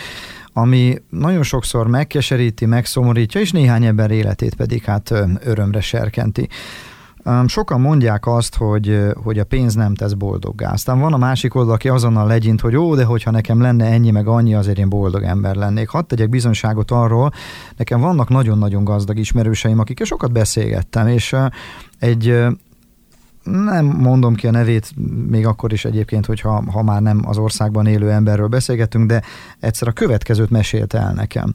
ami 0.53 1.01
nagyon 1.09 1.43
sokszor 1.43 1.87
megkeseríti, 1.87 2.65
megszomorítja, 2.65 3.41
és 3.41 3.51
néhány 3.51 3.85
ember 3.85 4.11
életét 4.11 4.55
pedig 4.55 4.83
hát 4.83 5.11
ö, 5.11 5.23
örömre 5.43 5.81
serkenti. 5.81 6.49
Sokan 7.45 7.81
mondják 7.81 8.27
azt, 8.27 8.55
hogy, 8.55 8.99
hogy 9.23 9.39
a 9.39 9.43
pénz 9.43 9.73
nem 9.73 9.95
tesz 9.95 10.13
boldoggá. 10.13 10.71
Aztán 10.71 10.99
van 10.99 11.13
a 11.13 11.17
másik 11.17 11.55
oldal, 11.55 11.73
aki 11.73 11.89
azonnal 11.89 12.27
legyint, 12.27 12.61
hogy 12.61 12.71
jó, 12.71 12.95
de 12.95 13.03
hogyha 13.03 13.31
nekem 13.31 13.61
lenne 13.61 13.85
ennyi 13.85 14.11
meg 14.11 14.27
annyi, 14.27 14.55
azért 14.55 14.77
én 14.77 14.89
boldog 14.89 15.23
ember 15.23 15.55
lennék. 15.55 15.89
Hadd 15.89 16.07
tegyek 16.07 16.29
bizonyságot 16.29 16.91
arról, 16.91 17.31
nekem 17.77 17.99
vannak 17.99 18.29
nagyon-nagyon 18.29 18.83
gazdag 18.83 19.17
ismerőseim, 19.17 19.79
akikkel 19.79 20.05
sokat 20.05 20.31
beszélgettem, 20.31 21.07
és 21.07 21.35
egy 21.99 22.45
nem 23.43 23.85
mondom 23.85 24.35
ki 24.35 24.47
a 24.47 24.51
nevét, 24.51 24.91
még 25.29 25.45
akkor 25.45 25.73
is 25.73 25.85
egyébként, 25.85 26.25
hogyha 26.25 26.63
ha 26.71 26.83
már 26.83 27.01
nem 27.01 27.21
az 27.25 27.37
országban 27.37 27.85
élő 27.85 28.11
emberről 28.11 28.47
beszélgetünk, 28.47 29.07
de 29.07 29.21
egyszer 29.59 29.87
a 29.87 29.91
következőt 29.91 30.49
mesélte 30.49 30.97
el 30.97 31.13
nekem. 31.13 31.53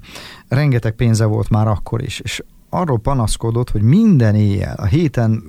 Rengeteg 0.48 0.92
pénze 0.92 1.24
volt 1.24 1.48
már 1.48 1.68
akkor 1.68 2.02
is, 2.02 2.20
és 2.20 2.42
arról 2.68 2.98
panaszkodott, 2.98 3.70
hogy 3.70 3.83
minden 3.83 4.35
éjjel, 4.35 4.74
a 4.76 4.85
héten, 4.85 5.42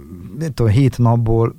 tudom, 0.53 0.71
hét 0.71 0.97
napból 0.97 1.55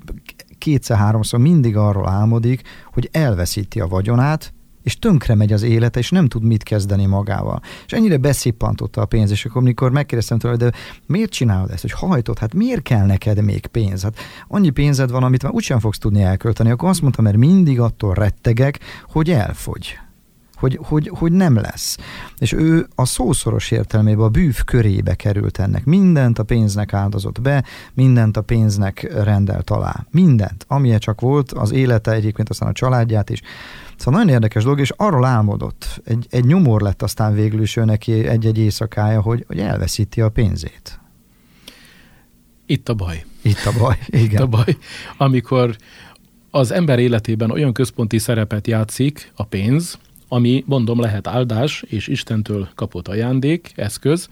kétszer-háromszor 0.58 1.40
mindig 1.40 1.76
arról 1.76 2.08
álmodik, 2.08 2.62
hogy 2.92 3.08
elveszíti 3.12 3.80
a 3.80 3.86
vagyonát, 3.86 4.52
és 4.82 4.98
tönkre 4.98 5.34
megy 5.34 5.52
az 5.52 5.62
élete, 5.62 5.98
és 5.98 6.10
nem 6.10 6.26
tud 6.26 6.42
mit 6.42 6.62
kezdeni 6.62 7.06
magával. 7.06 7.60
És 7.86 7.92
ennyire 7.92 8.16
beszippantotta 8.16 9.00
a 9.00 9.06
pénz, 9.06 9.30
és 9.30 9.44
akkor 9.44 9.62
mikor 9.62 9.90
megkérdeztem 9.90 10.38
tőle, 10.38 10.56
de 10.56 10.72
miért 11.06 11.30
csinálod 11.30 11.70
ezt, 11.70 11.82
hogy 11.82 11.92
hajtod, 11.92 12.38
hát 12.38 12.54
miért 12.54 12.82
kell 12.82 13.06
neked 13.06 13.44
még 13.44 13.66
pénz? 13.66 14.02
Hát 14.02 14.18
annyi 14.48 14.70
pénzed 14.70 15.10
van, 15.10 15.22
amit 15.22 15.42
már 15.42 15.52
úgysem 15.52 15.78
fogsz 15.78 15.98
tudni 15.98 16.22
elkölteni. 16.22 16.70
Akkor 16.70 16.88
azt 16.88 17.02
mondta, 17.02 17.22
mert 17.22 17.36
mindig 17.36 17.80
attól 17.80 18.14
rettegek, 18.14 18.78
hogy 19.08 19.30
elfogy 19.30 19.98
hogy, 20.60 20.78
hogy, 20.82 21.10
hogy 21.14 21.32
nem 21.32 21.56
lesz. 21.56 21.96
És 22.38 22.52
ő 22.52 22.86
a 22.94 23.04
szószoros 23.04 23.70
értelmében 23.70 24.24
a 24.24 24.28
bűv 24.28 24.64
körébe 24.64 25.14
került 25.14 25.58
ennek. 25.58 25.84
Mindent 25.84 26.38
a 26.38 26.42
pénznek 26.42 26.92
áldozott 26.92 27.40
be, 27.40 27.64
mindent 27.94 28.36
a 28.36 28.42
pénznek 28.42 29.12
rendelt 29.24 29.70
alá. 29.70 30.06
Mindent, 30.10 30.64
amilyen 30.68 30.98
csak 30.98 31.20
volt, 31.20 31.52
az 31.52 31.72
élete 31.72 32.12
egyébként, 32.12 32.48
aztán 32.48 32.68
a 32.68 32.72
családját 32.72 33.30
is. 33.30 33.40
Szóval 33.96 34.20
nagyon 34.20 34.34
érdekes 34.34 34.62
dolog, 34.62 34.80
és 34.80 34.92
arról 34.96 35.24
álmodott, 35.24 36.00
egy, 36.04 36.26
egy 36.30 36.44
nyomor 36.44 36.80
lett 36.80 37.02
aztán 37.02 37.34
végül 37.34 37.62
is 37.62 37.76
ő 37.76 37.84
neki 37.84 38.12
egy-egy 38.26 38.58
éjszakája, 38.58 39.20
hogy, 39.20 39.44
hogy 39.46 39.58
elveszíti 39.58 40.20
a 40.20 40.28
pénzét. 40.28 41.00
Itt 42.66 42.88
a 42.88 42.94
baj. 42.94 43.24
Itt 43.42 43.64
a 43.64 43.72
baj, 43.78 43.98
igen. 44.06 44.24
Itt 44.32 44.38
a 44.40 44.46
baj, 44.46 44.76
amikor 45.16 45.76
az 46.50 46.70
ember 46.70 46.98
életében 46.98 47.50
olyan 47.50 47.72
központi 47.72 48.18
szerepet 48.18 48.66
játszik 48.66 49.32
a 49.34 49.44
pénz, 49.44 49.98
ami 50.32 50.64
mondom 50.66 51.00
lehet 51.00 51.26
áldás 51.26 51.84
és 51.86 52.08
Istentől 52.08 52.68
kapott 52.74 53.08
ajándék, 53.08 53.72
eszköz, 53.74 54.28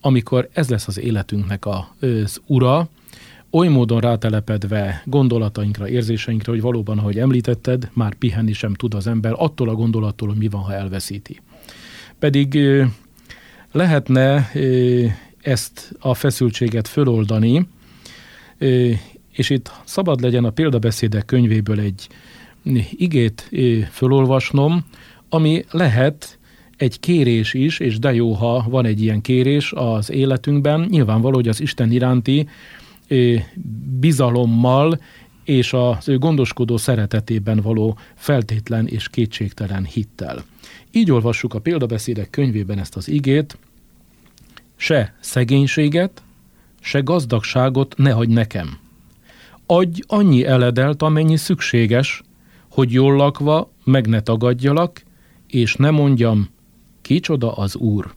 amikor 0.00 0.48
ez 0.52 0.68
lesz 0.68 0.88
az 0.88 0.98
életünknek 0.98 1.66
az 1.66 2.40
ura, 2.46 2.88
oly 3.50 3.68
módon 3.68 4.00
rátelepedve 4.00 5.02
gondolatainkra, 5.04 5.88
érzéseinkre, 5.88 6.52
hogy 6.52 6.60
valóban, 6.60 6.98
ahogy 6.98 7.18
említetted, 7.18 7.90
már 7.92 8.14
pihenni 8.14 8.52
sem 8.52 8.74
tud 8.74 8.94
az 8.94 9.06
ember 9.06 9.32
attól 9.36 9.68
a 9.68 9.74
gondolattól, 9.74 10.28
hogy 10.28 10.36
mi 10.36 10.48
van, 10.48 10.60
ha 10.60 10.74
elveszíti. 10.74 11.40
Pedig 12.18 12.58
lehetne 13.72 14.50
ezt 15.40 15.94
a 15.98 16.14
feszültséget 16.14 16.88
föloldani, 16.88 17.68
és 19.32 19.50
itt 19.50 19.72
szabad 19.84 20.20
legyen 20.20 20.44
a 20.44 20.50
példabeszédek 20.50 21.24
könyvéből 21.24 21.80
egy 21.80 22.08
igét 22.90 23.50
fölolvasnom, 23.90 24.84
ami 25.28 25.64
lehet 25.70 26.38
egy 26.76 27.00
kérés 27.00 27.54
is, 27.54 27.78
és 27.78 27.98
de 27.98 28.14
jó, 28.14 28.32
ha 28.32 28.64
van 28.68 28.84
egy 28.84 29.02
ilyen 29.02 29.20
kérés 29.20 29.72
az 29.72 30.10
életünkben, 30.10 30.86
nyilvánvaló, 30.90 31.34
hogy 31.34 31.48
az 31.48 31.60
Isten 31.60 31.92
iránti 31.92 32.48
bizalommal 34.00 35.00
és 35.44 35.72
az 35.72 36.08
ő 36.08 36.18
gondoskodó 36.18 36.76
szeretetében 36.76 37.60
való 37.60 37.98
feltétlen 38.14 38.86
és 38.86 39.08
kétségtelen 39.08 39.84
hittel. 39.84 40.44
Így 40.92 41.10
olvassuk 41.10 41.54
a 41.54 41.58
példabeszédek 41.58 42.30
könyvében 42.30 42.78
ezt 42.78 42.96
az 42.96 43.08
igét, 43.08 43.58
se 44.76 45.14
szegénységet, 45.20 46.22
se 46.80 47.00
gazdagságot 47.00 47.96
ne 47.96 48.10
hagy 48.10 48.28
nekem. 48.28 48.78
Adj 49.66 50.00
annyi 50.06 50.44
eledelt, 50.44 51.02
amennyi 51.02 51.36
szükséges, 51.36 52.22
hogy 52.70 52.92
jól 52.92 53.16
lakva 53.16 53.70
meg 53.84 54.06
ne 54.06 54.20
tagadjalak, 54.20 55.02
és 55.48 55.74
ne 55.74 55.90
mondjam, 55.90 56.48
kicsoda 57.02 57.52
az 57.52 57.76
Úr. 57.76 58.14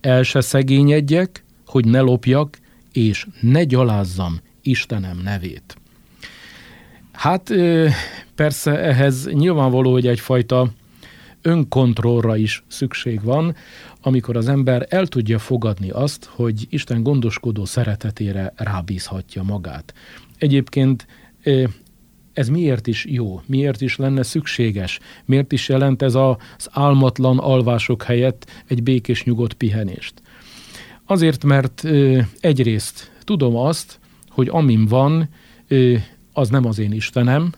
El 0.00 0.22
se 0.22 0.40
szegényedjek, 0.40 1.44
hogy 1.66 1.84
ne 1.84 2.00
lopjak, 2.00 2.58
és 2.92 3.26
ne 3.40 3.64
gyalázzam 3.64 4.40
Istenem 4.62 5.20
nevét. 5.22 5.76
Hát 7.12 7.50
persze 8.34 8.78
ehhez 8.78 9.26
nyilvánvaló, 9.32 9.92
hogy 9.92 10.06
egyfajta 10.06 10.70
önkontrollra 11.42 12.36
is 12.36 12.64
szükség 12.68 13.22
van, 13.22 13.54
amikor 14.00 14.36
az 14.36 14.48
ember 14.48 14.86
el 14.88 15.06
tudja 15.06 15.38
fogadni 15.38 15.90
azt, 15.90 16.24
hogy 16.24 16.66
Isten 16.68 17.02
gondoskodó 17.02 17.64
szeretetére 17.64 18.52
rábízhatja 18.56 19.42
magát. 19.42 19.94
Egyébként 20.38 21.06
ez 22.32 22.48
miért 22.48 22.86
is 22.86 23.04
jó, 23.08 23.42
miért 23.46 23.80
is 23.80 23.96
lenne 23.96 24.22
szükséges, 24.22 24.98
miért 25.24 25.52
is 25.52 25.68
jelent 25.68 26.02
ez 26.02 26.14
az 26.14 26.68
álmatlan 26.70 27.38
alvások 27.38 28.02
helyett 28.02 28.50
egy 28.66 28.82
békés 28.82 29.24
nyugodt 29.24 29.52
pihenést. 29.52 30.22
Azért, 31.04 31.44
mert 31.44 31.84
egyrészt 32.40 33.12
tudom 33.24 33.56
azt, 33.56 33.98
hogy 34.28 34.48
amim 34.48 34.86
van, 34.86 35.28
az 36.32 36.48
nem 36.48 36.66
az 36.66 36.78
én 36.78 36.92
Istenem, 36.92 37.52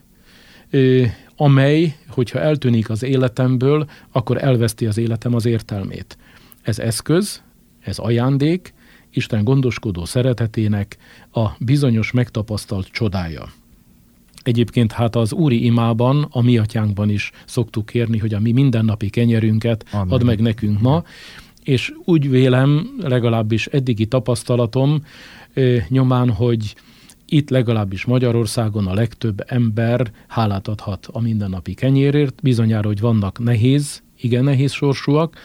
amely, 1.36 1.96
hogyha 2.08 2.40
eltűnik 2.40 2.90
az 2.90 3.02
életemből, 3.02 3.86
akkor 4.12 4.42
elveszti 4.44 4.86
az 4.86 4.98
életem 4.98 5.34
az 5.34 5.44
értelmét. 5.44 6.18
Ez 6.62 6.78
eszköz, 6.78 7.42
ez 7.80 7.98
ajándék, 7.98 8.74
Isten 9.10 9.44
gondoskodó 9.44 10.04
szeretetének 10.04 10.96
a 11.32 11.48
bizonyos 11.58 12.10
megtapasztalt 12.10 12.86
csodája. 12.86 13.52
Egyébként 14.42 14.92
hát 14.92 15.16
az 15.16 15.32
úri 15.32 15.64
imában, 15.64 16.26
a 16.30 16.42
mi 16.42 16.58
atyánkban 16.58 17.10
is 17.10 17.30
szoktuk 17.46 17.86
kérni, 17.86 18.18
hogy 18.18 18.34
a 18.34 18.40
mi 18.40 18.52
mindennapi 18.52 19.10
kenyerünket 19.10 19.84
Amen. 19.92 20.08
add 20.08 20.24
meg 20.24 20.40
nekünk 20.40 20.80
ma, 20.80 21.04
és 21.62 21.92
úgy 22.04 22.30
vélem, 22.30 22.96
legalábbis 23.00 23.66
eddigi 23.66 24.06
tapasztalatom 24.06 25.02
nyomán, 25.88 26.30
hogy 26.30 26.74
itt 27.26 27.50
legalábbis 27.50 28.04
Magyarországon 28.04 28.86
a 28.86 28.94
legtöbb 28.94 29.44
ember 29.46 30.12
hálát 30.28 30.68
adhat 30.68 31.08
a 31.12 31.20
mindennapi 31.20 31.74
kenyérért. 31.74 32.42
Bizonyára, 32.42 32.86
hogy 32.86 33.00
vannak 33.00 33.38
nehéz, 33.38 34.02
igen 34.20 34.44
nehéz 34.44 34.72
sorsúak, 34.72 35.36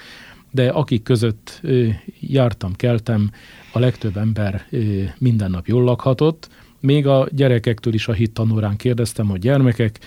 de 0.51 0.69
akik 0.69 1.03
között 1.03 1.61
jártam, 2.19 2.75
keltem, 2.75 3.31
a 3.73 3.79
legtöbb 3.79 4.17
ember 4.17 4.65
minden 5.17 5.51
nap 5.51 5.67
jól 5.67 5.83
lakhatott, 5.83 6.49
még 6.79 7.07
a 7.07 7.27
gyerekektől 7.31 7.93
is 7.93 8.07
a 8.07 8.13
hittanórán 8.13 8.75
kérdeztem, 8.75 9.27
hogy 9.27 9.39
gyermekek, 9.39 9.99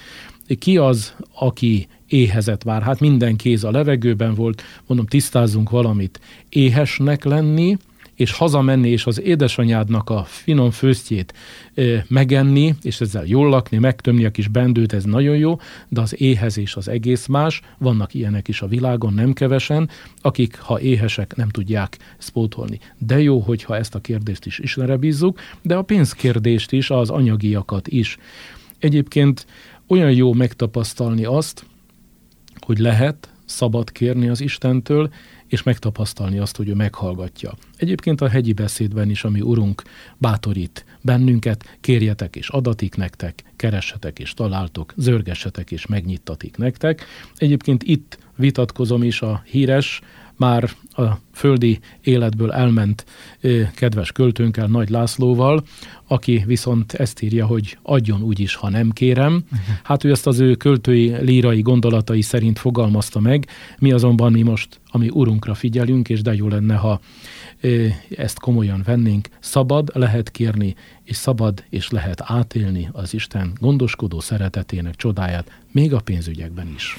ki 0.58 0.76
az, 0.76 1.14
aki 1.34 1.88
éhezett 2.06 2.62
vár? 2.62 2.82
Hát 2.82 3.00
minden 3.00 3.36
kéz 3.36 3.64
a 3.64 3.70
levegőben 3.70 4.34
volt, 4.34 4.62
mondom, 4.86 5.06
tisztázzunk 5.06 5.70
valamit. 5.70 6.20
Éhesnek 6.48 7.24
lenni, 7.24 7.76
és 8.20 8.32
hazamenni, 8.32 8.88
és 8.88 9.06
az 9.06 9.20
édesanyádnak 9.20 10.10
a 10.10 10.24
finom 10.24 10.70
főztjét 10.70 11.34
megenni, 12.08 12.74
és 12.82 13.00
ezzel 13.00 13.24
jól 13.26 13.48
lakni, 13.48 13.78
megtömni 13.78 14.24
a 14.24 14.30
kis 14.30 14.48
bendőt, 14.48 14.92
ez 14.92 15.04
nagyon 15.04 15.36
jó, 15.36 15.58
de 15.88 16.00
az 16.00 16.20
éhezés 16.20 16.76
az 16.76 16.88
egész 16.88 17.26
más, 17.26 17.60
vannak 17.78 18.14
ilyenek 18.14 18.48
is 18.48 18.62
a 18.62 18.66
világon, 18.66 19.14
nem 19.14 19.32
kevesen, 19.32 19.88
akik, 20.20 20.58
ha 20.58 20.80
éhesek, 20.80 21.36
nem 21.36 21.48
tudják 21.48 21.96
spótolni. 22.18 22.78
De 22.98 23.20
jó, 23.20 23.38
hogyha 23.38 23.76
ezt 23.76 23.94
a 23.94 24.00
kérdést 24.00 24.46
is 24.46 24.58
Istenre 24.58 24.96
bízzuk, 24.96 25.40
de 25.62 25.76
a 25.76 25.82
pénzkérdést 25.82 26.72
is, 26.72 26.90
az 26.90 27.10
anyagiakat 27.10 27.88
is. 27.88 28.16
Egyébként 28.78 29.46
olyan 29.86 30.12
jó 30.12 30.32
megtapasztalni 30.32 31.24
azt, 31.24 31.64
hogy 32.58 32.78
lehet 32.78 33.28
szabad 33.44 33.92
kérni 33.92 34.28
az 34.28 34.40
Istentől, 34.40 35.10
és 35.50 35.62
megtapasztalni 35.62 36.38
azt, 36.38 36.56
hogy 36.56 36.68
ő 36.68 36.74
meghallgatja. 36.74 37.54
Egyébként 37.76 38.20
a 38.20 38.28
hegyi 38.28 38.52
beszédben 38.52 39.10
is, 39.10 39.24
ami 39.24 39.40
Urunk 39.40 39.82
bátorít 40.18 40.84
bennünket, 41.00 41.76
kérjetek 41.80 42.36
és 42.36 42.48
adatik 42.48 42.96
nektek, 42.96 43.44
keressetek 43.56 44.18
és 44.18 44.34
találtok, 44.34 44.92
zörgessetek 44.96 45.70
és 45.70 45.86
megnyittatik 45.86 46.56
nektek. 46.56 47.04
Egyébként 47.34 47.82
itt 47.82 48.18
vitatkozom 48.36 49.02
is 49.02 49.22
a 49.22 49.42
híres 49.46 50.00
már 50.40 50.70
a 50.90 51.02
földi 51.32 51.78
életből 52.00 52.52
elment 52.52 53.04
kedves 53.74 54.12
költőnkkel, 54.12 54.66
Nagy 54.66 54.88
Lászlóval, 54.88 55.64
aki 56.06 56.42
viszont 56.46 56.92
ezt 56.92 57.22
írja, 57.22 57.46
hogy 57.46 57.78
adjon 57.82 58.22
úgyis, 58.22 58.54
ha 58.54 58.68
nem 58.68 58.90
kérem. 58.90 59.32
Uh-huh. 59.44 59.76
Hát 59.82 60.04
ő 60.04 60.10
ezt 60.10 60.26
az 60.26 60.38
ő 60.38 60.54
költői, 60.54 61.14
lírai 61.20 61.60
gondolatai 61.60 62.22
szerint 62.22 62.58
fogalmazta 62.58 63.20
meg, 63.20 63.46
mi 63.78 63.92
azonban 63.92 64.32
mi 64.32 64.42
most, 64.42 64.80
ami 64.90 65.08
Urunkra 65.08 65.54
figyelünk, 65.54 66.08
és 66.08 66.22
de 66.22 66.34
jó 66.34 66.48
lenne, 66.48 66.74
ha 66.74 67.00
ezt 68.16 68.38
komolyan 68.38 68.82
vennénk, 68.84 69.28
szabad 69.40 69.90
lehet 69.94 70.30
kérni, 70.30 70.74
és 71.04 71.16
szabad 71.16 71.64
és 71.70 71.90
lehet 71.90 72.22
átélni 72.24 72.88
az 72.92 73.14
Isten 73.14 73.52
gondoskodó 73.60 74.20
szeretetének 74.20 74.94
csodáját, 74.94 75.60
még 75.72 75.94
a 75.94 76.00
pénzügyekben 76.00 76.72
is 76.74 76.96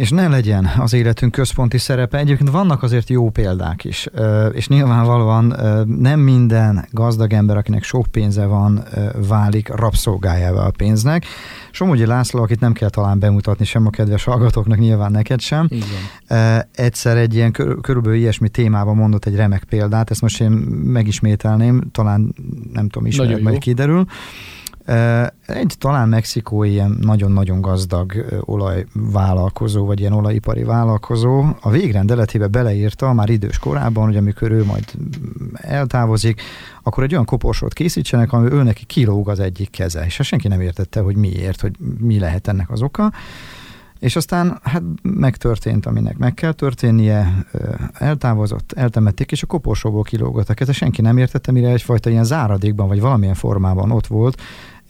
és 0.00 0.10
ne 0.10 0.28
legyen 0.28 0.70
az 0.78 0.92
életünk 0.92 1.32
központi 1.32 1.78
szerepe. 1.78 2.18
Egyébként 2.18 2.50
vannak 2.50 2.82
azért 2.82 3.08
jó 3.08 3.30
példák 3.30 3.84
is, 3.84 4.08
és 4.52 4.68
nyilvánvalóan 4.68 5.56
nem 5.86 6.20
minden 6.20 6.86
gazdag 6.90 7.32
ember, 7.32 7.56
akinek 7.56 7.82
sok 7.82 8.06
pénze 8.06 8.46
van, 8.46 8.84
válik 9.28 9.68
rabszolgájával 9.68 10.66
a 10.66 10.72
pénznek. 10.76 11.24
Somogyi 11.70 12.06
László, 12.06 12.42
akit 12.42 12.60
nem 12.60 12.72
kell 12.72 12.88
talán 12.88 13.18
bemutatni 13.18 13.64
sem 13.64 13.86
a 13.86 13.90
kedves 13.90 14.24
hallgatóknak, 14.24 14.78
nyilván 14.78 15.10
neked 15.10 15.40
sem. 15.40 15.66
Igen. 15.68 16.66
Egyszer 16.74 17.16
egy 17.16 17.34
ilyen 17.34 17.52
körülbelül 17.80 18.18
ilyesmi 18.18 18.48
témában 18.48 18.96
mondott 18.96 19.24
egy 19.24 19.36
remek 19.36 19.64
példát, 19.64 20.10
ezt 20.10 20.20
most 20.20 20.40
én 20.40 20.50
megismételném, 20.84 21.82
talán 21.92 22.34
nem 22.72 22.88
tudom, 22.88 23.08
ismered, 23.08 23.42
majd 23.42 23.58
kiderül. 23.58 24.06
Egy 25.46 25.74
talán 25.78 26.08
Mexikó 26.08 26.62
ilyen 26.62 26.98
nagyon-nagyon 27.00 27.60
gazdag 27.60 28.24
olajvállalkozó, 28.40 29.86
vagy 29.86 30.00
ilyen 30.00 30.12
olajipari 30.12 30.62
vállalkozó 30.62 31.44
a 31.60 31.70
végrendeletébe 31.70 32.46
beleírta 32.46 33.12
már 33.12 33.28
idős 33.28 33.58
korában, 33.58 34.04
hogy 34.04 34.16
amikor 34.16 34.50
ő 34.50 34.64
majd 34.64 34.84
eltávozik, 35.52 36.42
akkor 36.82 37.04
egy 37.04 37.12
olyan 37.12 37.24
koporsót 37.24 37.72
készítsenek, 37.72 38.32
ami 38.32 38.50
ő 38.52 38.62
neki 38.62 38.84
kilóg 38.84 39.28
az 39.28 39.40
egyik 39.40 39.70
keze, 39.70 40.04
és 40.04 40.18
senki 40.22 40.48
nem 40.48 40.60
értette, 40.60 41.00
hogy 41.00 41.16
miért, 41.16 41.60
hogy 41.60 41.72
mi 41.98 42.18
lehet 42.18 42.48
ennek 42.48 42.70
az 42.70 42.82
oka. 42.82 43.12
És 43.98 44.16
aztán 44.16 44.58
hát 44.62 44.82
megtörtént, 45.02 45.86
aminek 45.86 46.18
meg 46.18 46.34
kell 46.34 46.52
történnie, 46.52 47.46
eltávozott, 47.92 48.72
eltemették, 48.72 49.32
és 49.32 49.42
a 49.42 49.46
koporsóból 49.46 50.02
kilógott 50.02 50.48
a 50.48 50.54
keze. 50.54 50.72
Senki 50.72 51.00
nem 51.00 51.18
értette, 51.18 51.52
mire 51.52 51.68
egyfajta 51.68 52.10
ilyen 52.10 52.24
záradékban, 52.24 52.88
vagy 52.88 53.00
valamilyen 53.00 53.34
formában 53.34 53.90
ott 53.90 54.06
volt, 54.06 54.40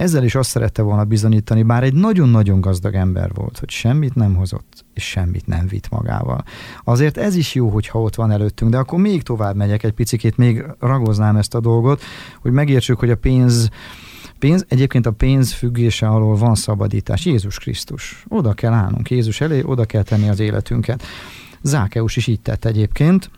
ezzel 0.00 0.24
is 0.24 0.34
azt 0.34 0.50
szerette 0.50 0.82
volna 0.82 1.04
bizonyítani, 1.04 1.62
bár 1.62 1.82
egy 1.82 1.94
nagyon-nagyon 1.94 2.60
gazdag 2.60 2.94
ember 2.94 3.30
volt, 3.34 3.58
hogy 3.58 3.70
semmit 3.70 4.14
nem 4.14 4.34
hozott, 4.34 4.84
és 4.94 5.08
semmit 5.08 5.46
nem 5.46 5.66
vitt 5.66 5.88
magával. 5.88 6.44
Azért 6.84 7.16
ez 7.16 7.34
is 7.34 7.54
jó, 7.54 7.68
hogyha 7.68 8.00
ott 8.00 8.14
van 8.14 8.30
előttünk, 8.30 8.70
de 8.70 8.78
akkor 8.78 8.98
még 8.98 9.22
tovább 9.22 9.56
megyek 9.56 9.82
egy 9.82 9.92
picit, 9.92 10.36
még 10.36 10.64
ragoznám 10.78 11.36
ezt 11.36 11.54
a 11.54 11.60
dolgot, 11.60 12.02
hogy 12.40 12.52
megértsük, 12.52 12.98
hogy 12.98 13.10
a 13.10 13.16
pénz 13.16 13.68
Pénz, 14.38 14.64
egyébként 14.68 15.06
a 15.06 15.10
pénz 15.10 15.52
függése 15.52 16.08
alól 16.08 16.36
van 16.36 16.54
szabadítás. 16.54 17.24
Jézus 17.24 17.58
Krisztus. 17.58 18.24
Oda 18.28 18.52
kell 18.52 18.72
állnunk 18.72 19.10
Jézus 19.10 19.40
elé, 19.40 19.62
oda 19.62 19.84
kell 19.84 20.02
tenni 20.02 20.28
az 20.28 20.40
életünket. 20.40 21.02
Zákeus 21.62 22.16
is 22.16 22.26
így 22.26 22.40
tett 22.40 22.64
egyébként 22.64 23.30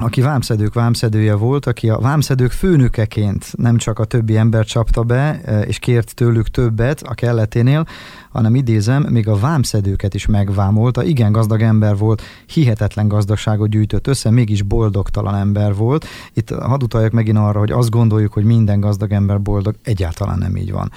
aki 0.00 0.20
vámszedők 0.20 0.74
vámszedője 0.74 1.34
volt, 1.34 1.66
aki 1.66 1.88
a 1.88 1.98
vámszedők 1.98 2.50
főnökeként 2.50 3.52
nem 3.56 3.76
csak 3.76 3.98
a 3.98 4.04
többi 4.04 4.36
ember 4.36 4.64
csapta 4.64 5.02
be, 5.02 5.40
e, 5.44 5.60
és 5.60 5.78
kért 5.78 6.14
tőlük 6.14 6.48
többet 6.48 7.02
a 7.02 7.14
kelleténél, 7.14 7.86
hanem 8.30 8.54
idézem, 8.54 9.02
még 9.02 9.28
a 9.28 9.38
vámszedőket 9.38 10.14
is 10.14 10.26
megvámolta. 10.26 11.02
Igen, 11.02 11.32
gazdag 11.32 11.62
ember 11.62 11.96
volt, 11.96 12.22
hihetetlen 12.46 13.08
gazdagságot 13.08 13.68
gyűjtött 13.68 14.06
össze, 14.06 14.30
mégis 14.30 14.62
boldogtalan 14.62 15.34
ember 15.34 15.74
volt. 15.74 16.06
Itt 16.32 16.50
hadd 16.50 16.82
utaljak 16.82 17.12
megint 17.12 17.38
arra, 17.38 17.58
hogy 17.58 17.70
azt 17.70 17.90
gondoljuk, 17.90 18.32
hogy 18.32 18.44
minden 18.44 18.80
gazdag 18.80 19.12
ember 19.12 19.40
boldog, 19.40 19.74
egyáltalán 19.82 20.38
nem 20.38 20.56
így 20.56 20.72
van. 20.72 20.90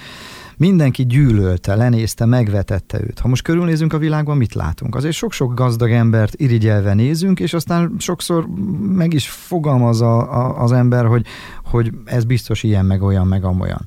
Mindenki 0.57 1.05
gyűlölte, 1.05 1.75
lenézte, 1.75 2.25
megvetette 2.25 3.01
őt. 3.01 3.19
Ha 3.19 3.27
most 3.27 3.43
körülnézünk 3.43 3.93
a 3.93 3.97
világban, 3.97 4.37
mit 4.37 4.53
látunk? 4.53 4.95
Azért 4.95 5.13
sok-sok 5.13 5.53
gazdag 5.53 5.91
embert 5.91 6.33
irigyelve 6.35 6.93
nézünk, 6.93 7.39
és 7.39 7.53
aztán 7.53 7.95
sokszor 7.97 8.47
meg 8.87 9.13
is 9.13 9.29
fogalmaz 9.29 10.01
a, 10.01 10.17
a, 10.17 10.61
az 10.61 10.71
ember, 10.71 11.05
hogy, 11.05 11.25
hogy 11.63 11.91
ez 12.05 12.23
biztos 12.23 12.63
ilyen, 12.63 12.85
meg 12.85 13.01
olyan, 13.01 13.27
meg 13.27 13.43
amolyan. 13.43 13.85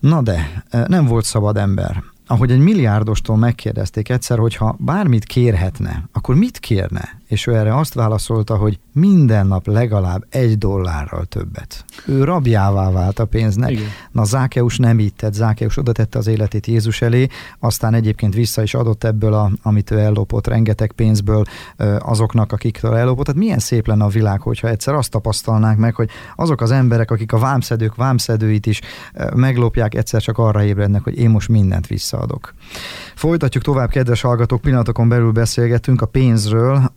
Na 0.00 0.22
de, 0.22 0.64
nem 0.86 1.06
volt 1.06 1.24
szabad 1.24 1.56
ember 1.56 2.02
ahogy 2.26 2.50
egy 2.50 2.58
milliárdostól 2.58 3.36
megkérdezték 3.36 4.08
egyszer, 4.08 4.38
hogy 4.38 4.56
ha 4.56 4.76
bármit 4.78 5.24
kérhetne, 5.24 6.08
akkor 6.12 6.34
mit 6.34 6.58
kérne? 6.58 7.20
És 7.34 7.46
ő 7.46 7.54
erre 7.54 7.76
azt 7.76 7.94
válaszolta, 7.94 8.56
hogy 8.56 8.78
minden 8.92 9.46
nap 9.46 9.66
legalább 9.66 10.24
egy 10.28 10.58
dollárral 10.58 11.24
többet. 11.24 11.84
Ő 12.06 12.24
rabjává 12.24 12.90
vált 12.90 13.18
a 13.18 13.24
pénznek. 13.24 13.70
Igen. 13.70 13.84
Na 14.12 14.24
Zákeus 14.24 14.78
nem 14.78 14.98
így 14.98 15.14
tett, 15.14 15.32
Zákeus 15.32 15.76
oda 15.76 15.92
tette 15.92 16.18
az 16.18 16.26
életét 16.26 16.66
Jézus 16.66 17.02
elé, 17.02 17.26
aztán 17.58 17.94
egyébként 17.94 18.34
vissza 18.34 18.62
is 18.62 18.74
adott 18.74 19.04
ebből, 19.04 19.32
a, 19.32 19.50
amit 19.62 19.90
ő 19.90 19.98
ellopott, 19.98 20.46
rengeteg 20.46 20.92
pénzből 20.92 21.44
azoknak, 21.98 22.52
akiktől 22.52 22.94
ellopott. 22.96 23.24
Tehát 23.24 23.40
milyen 23.40 23.58
szép 23.58 23.86
lenne 23.86 24.04
a 24.04 24.08
világ, 24.08 24.40
hogyha 24.40 24.68
egyszer 24.68 24.94
azt 24.94 25.10
tapasztalnánk 25.10 25.78
meg, 25.78 25.94
hogy 25.94 26.10
azok 26.36 26.60
az 26.60 26.70
emberek, 26.70 27.10
akik 27.10 27.32
a 27.32 27.38
vámszedők 27.38 27.94
vámszedőit 27.94 28.66
is 28.66 28.80
meglopják, 29.34 29.94
egyszer 29.94 30.22
csak 30.22 30.38
arra 30.38 30.64
ébrednek, 30.64 31.02
hogy 31.02 31.18
én 31.18 31.30
most 31.30 31.48
mindent 31.48 31.86
visszaadok. 31.86 32.54
Folytatjuk 33.14 33.62
tovább, 33.62 33.88
kedves 33.88 34.20
hallgatók, 34.20 34.60
pillanatokon 34.60 35.08
belül 35.08 35.32
beszélgetünk 35.32 36.02
a 36.02 36.06
pénzről, 36.06 36.92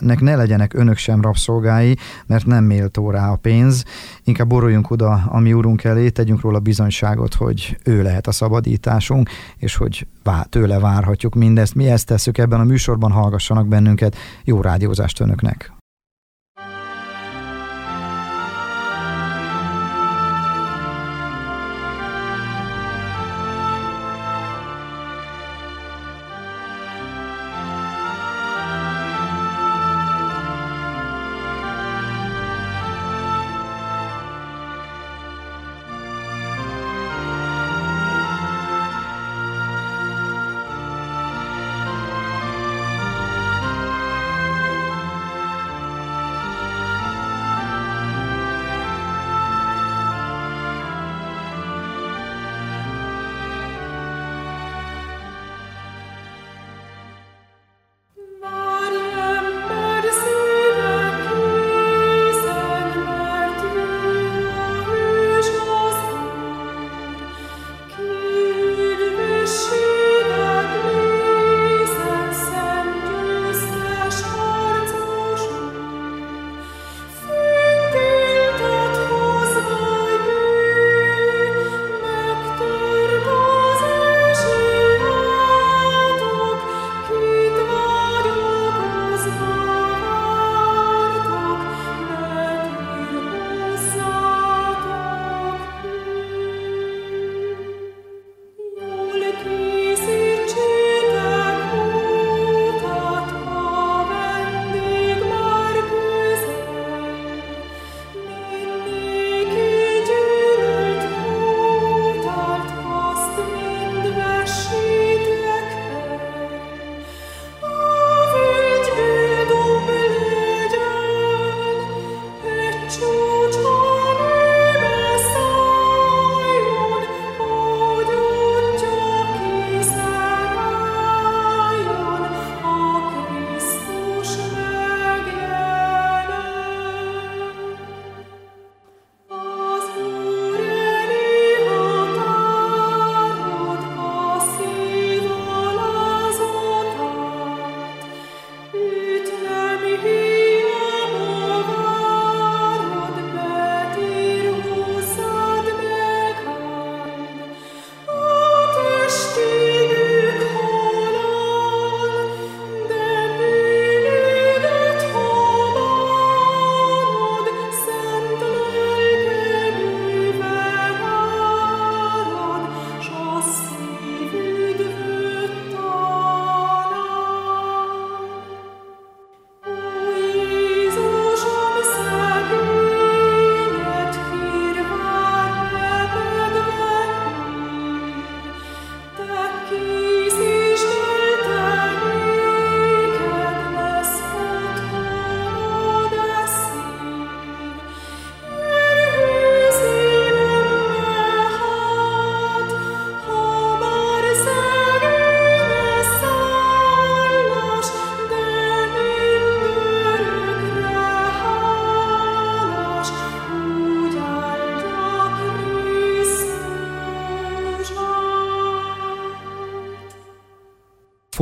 aminek 0.00 0.20
ne 0.20 0.36
legyenek 0.36 0.74
önök 0.74 0.96
sem 0.96 1.20
rabszolgái, 1.20 1.96
mert 2.26 2.46
nem 2.46 2.64
méltó 2.64 3.10
rá 3.10 3.30
a 3.30 3.36
pénz. 3.36 3.84
Inkább 4.24 4.48
boruljunk 4.48 4.90
oda 4.90 5.22
a 5.28 5.40
mi 5.40 5.52
úrunk 5.52 5.84
elé, 5.84 6.08
tegyünk 6.08 6.40
róla 6.40 6.58
bizonyságot, 6.58 7.34
hogy 7.34 7.76
ő 7.84 8.02
lehet 8.02 8.26
a 8.26 8.32
szabadításunk, 8.32 9.28
és 9.56 9.76
hogy 9.76 10.06
tőle 10.48 10.78
várhatjuk 10.78 11.34
mindezt. 11.34 11.74
Mi 11.74 11.90
ezt 11.90 12.06
tesszük 12.06 12.38
ebben 12.38 12.60
a 12.60 12.64
műsorban, 12.64 13.10
hallgassanak 13.10 13.68
bennünket. 13.68 14.16
Jó 14.44 14.60
rádiózást 14.60 15.20
önöknek! 15.20 15.83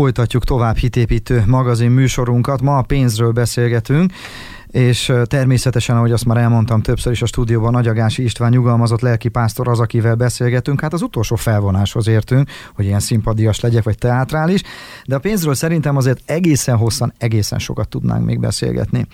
Folytatjuk 0.02 0.44
tovább 0.44 0.76
hitépítő 0.76 1.42
magazin 1.46 1.90
műsorunkat. 1.90 2.62
Ma 2.62 2.78
a 2.78 2.82
pénzről 2.82 3.32
beszélgetünk, 3.32 4.12
és 4.66 5.12
természetesen, 5.24 5.96
ahogy 5.96 6.12
azt 6.12 6.24
már 6.24 6.36
elmondtam 6.36 6.82
többször 6.82 7.12
is 7.12 7.22
a 7.22 7.26
stúdióban, 7.26 7.72
Nagyagási 7.72 8.22
István 8.22 8.50
nyugalmazott 8.50 9.00
lelkipásztor 9.00 9.68
az, 9.68 9.80
akivel 9.80 10.14
beszélgetünk. 10.14 10.80
Hát 10.80 10.92
az 10.92 11.02
utolsó 11.02 11.36
felvonáshoz 11.36 12.08
értünk, 12.08 12.48
hogy 12.74 12.84
ilyen 12.84 13.00
szimpadias 13.00 13.60
legyek, 13.60 13.82
vagy 13.82 13.98
teátrális, 13.98 14.62
de 15.06 15.14
a 15.14 15.18
pénzről 15.18 15.54
szerintem 15.54 15.96
azért 15.96 16.20
egészen 16.24 16.76
hosszan, 16.76 17.12
egészen 17.18 17.58
sokat 17.58 17.88
tudnánk 17.88 18.24
még 18.24 18.40
beszélgetni. 18.40 19.06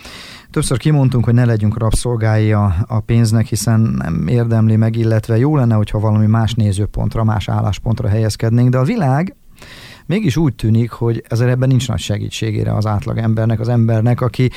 Többször 0.50 0.78
kimondtunk, 0.78 1.24
hogy 1.24 1.34
ne 1.34 1.44
legyünk 1.44 1.78
rabszolgái 1.78 2.52
a, 2.52 2.74
a 2.86 3.00
pénznek, 3.00 3.46
hiszen 3.46 3.80
nem 3.80 4.28
érdemli 4.28 4.76
meg, 4.76 4.96
illetve 4.96 5.38
jó 5.38 5.56
lenne, 5.56 5.74
hogyha 5.74 5.98
valami 5.98 6.26
más 6.26 6.54
nézőpontra, 6.54 7.24
más 7.24 7.48
álláspontra 7.48 8.08
helyezkednénk, 8.08 8.70
de 8.70 8.78
a 8.78 8.84
világ 8.84 9.36
mégis 10.08 10.36
úgy 10.36 10.54
tűnik, 10.54 10.90
hogy 10.90 11.24
ezzel 11.28 11.48
ebben 11.48 11.68
nincs 11.68 11.88
nagy 11.88 11.98
segítségére 11.98 12.74
az 12.74 12.86
átlag 12.86 13.18
embernek, 13.18 13.60
az 13.60 13.68
embernek, 13.68 14.20
aki, 14.20 14.50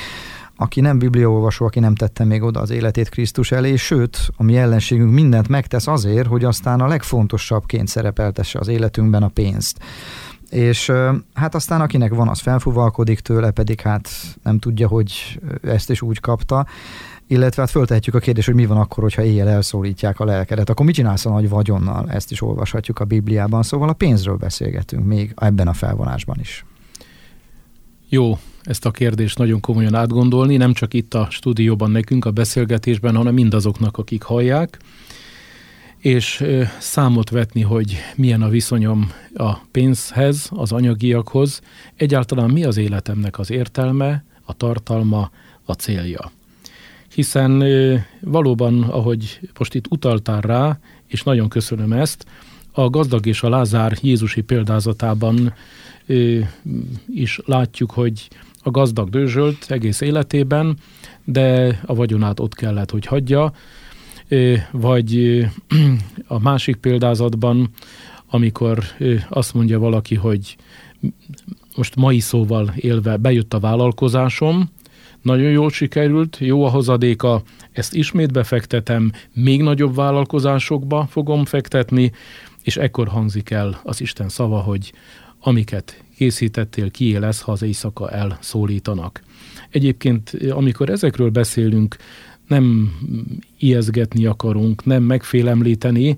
aki 0.56 0.82
nem 0.82 1.00
bibliaolvasó, 1.00 1.66
aki 1.66 1.80
nem 1.80 1.96
tette 1.96 2.24
még 2.24 2.42
oda 2.44 2.60
az 2.60 2.70
életét 2.70 3.10
Krisztus 3.10 3.52
elé, 3.52 3.76
sőt, 3.76 4.30
a 4.38 4.44
mi 4.44 4.58
ellenségünk 4.58 5.14
mindent 5.14 5.48
megtesz 5.48 5.88
azért, 5.88 6.28
hogy 6.28 6.44
aztán 6.44 6.82
a 6.82 6.88
legfontosabbként 6.88 7.88
szerepeltesse 7.88 8.60
az 8.60 8.68
életünkben 8.68 9.24
a 9.24 9.28
pénzt. 9.28 9.78
És 10.50 10.92
hát 11.34 11.56
aztán 11.56 11.82
akinek 11.82 12.14
van, 12.14 12.28
az 12.28 12.40
felfuvalkodik 12.40 13.20
tőle, 13.20 13.52
pedig 13.52 13.82
hát 13.82 14.10
nem 14.44 14.60
tudja, 14.60 14.88
hogy 14.88 15.40
ezt 15.64 15.90
is 15.90 16.02
úgy 16.02 16.20
kapta 16.20 16.66
illetve 17.32 17.62
hát 17.62 17.72
föltehetjük 17.72 18.16
a 18.16 18.20
kérdést, 18.20 18.48
hogy 18.48 18.56
mi 18.56 18.66
van 18.66 18.78
akkor, 18.78 19.04
hogyha 19.04 19.24
éjjel 19.24 19.50
elszólítják 19.50 20.20
a 20.20 20.26
lelkedet, 20.26 20.70
akkor 20.70 20.86
mit 20.86 20.96
csinálsz 20.96 21.26
a 21.26 21.30
nagy 21.30 21.50
vagyonnal? 21.50 22.10
Ezt 22.10 22.32
is 22.32 22.42
olvashatjuk 22.42 23.00
a 23.00 23.06
Bibliában, 23.06 23.64
szóval 23.64 23.90
a 23.90 23.94
pénzről 23.94 24.36
beszélgetünk 24.36 25.06
még 25.06 25.34
ebben 25.36 25.68
a 25.68 25.74
felvonásban 25.74 26.38
is. 26.40 26.66
Jó, 28.10 28.38
ezt 28.64 28.86
a 28.86 28.92
kérdést 28.92 29.38
nagyon 29.38 29.60
komolyan 29.60 29.96
átgondolni, 29.96 30.58
nem 30.58 30.74
csak 30.74 30.94
itt 30.94 31.14
a 31.14 31.28
stúdióban 31.30 31.92
nekünk 31.92 32.26
a 32.26 32.32
beszélgetésben, 32.32 33.16
hanem 33.16 33.34
mindazoknak, 33.34 33.98
akik 33.98 34.24
hallják, 34.24 34.80
és 35.98 36.44
számot 36.80 37.30
vetni, 37.30 37.62
hogy 37.62 37.98
milyen 38.16 38.42
a 38.42 38.50
viszonyom 38.50 39.12
a 39.36 39.54
pénzhez, 39.72 40.50
az 40.50 40.72
anyagiakhoz, 40.72 41.62
egyáltalán 41.96 42.50
mi 42.50 42.64
az 42.64 42.78
életemnek 42.78 43.40
az 43.40 43.52
értelme, 43.52 44.24
a 44.44 44.54
tartalma, 44.54 45.32
a 45.66 45.74
célja 45.74 46.32
hiszen 47.14 47.64
valóban, 48.20 48.84
ahogy 48.84 49.40
most 49.58 49.74
itt 49.74 49.86
utaltál 49.90 50.42
rá, 50.42 50.80
és 51.08 51.24
nagyon 51.24 51.50
köszönöm 51.50 51.94
ezt, 51.94 52.26
a 52.72 52.90
gazdag 52.90 53.26
és 53.26 53.44
a 53.44 53.50
Lázár 53.50 53.98
Jézusi 54.02 54.42
példázatában 54.42 55.54
is 57.14 57.40
látjuk, 57.46 57.92
hogy 57.92 58.28
a 58.64 58.72
gazdag 58.72 59.10
dőzsölt 59.10 59.66
egész 59.68 60.02
életében, 60.02 60.78
de 61.24 61.80
a 61.86 61.96
vagyonát 61.96 62.40
ott 62.40 62.56
kellett, 62.56 62.92
hogy 62.92 63.06
hagyja, 63.06 63.54
vagy 64.72 65.40
a 66.28 66.40
másik 66.40 66.76
példázatban, 66.76 67.70
amikor 68.30 68.84
azt 69.30 69.54
mondja 69.54 69.80
valaki, 69.80 70.16
hogy 70.16 70.56
most 71.76 71.96
mai 71.96 72.20
szóval 72.20 72.74
élve 72.76 73.18
bejött 73.18 73.54
a 73.54 73.60
vállalkozásom, 73.60 74.70
nagyon 75.22 75.52
jól 75.52 75.70
sikerült, 75.70 76.38
jó 76.40 76.66
a 76.66 76.70
hozadéka, 76.70 77.42
ezt 77.72 77.94
ismét 77.94 78.32
befektetem, 78.32 79.12
még 79.34 79.62
nagyobb 79.62 79.96
vállalkozásokba 79.96 81.08
fogom 81.10 81.46
fektetni, 81.46 82.12
és 82.64 82.78
ekkor 82.78 83.08
hangzik 83.08 83.50
el 83.50 83.82
az 83.84 84.02
Isten 84.02 84.30
szava, 84.30 84.60
hogy 84.60 84.94
amiket 85.40 86.04
készítettél, 86.18 86.92
kié 86.92 87.18
lesz, 87.18 87.42
ha 87.42 87.52
az 87.52 87.62
éjszaka 87.62 88.10
elszólítanak. 88.10 89.24
Egyébként, 89.70 90.38
amikor 90.50 90.90
ezekről 90.90 91.30
beszélünk, 91.30 91.96
nem 92.48 92.92
ijeszgetni 93.58 94.26
akarunk, 94.26 94.86
nem 94.86 95.04
megfélemlíteni, 95.04 96.18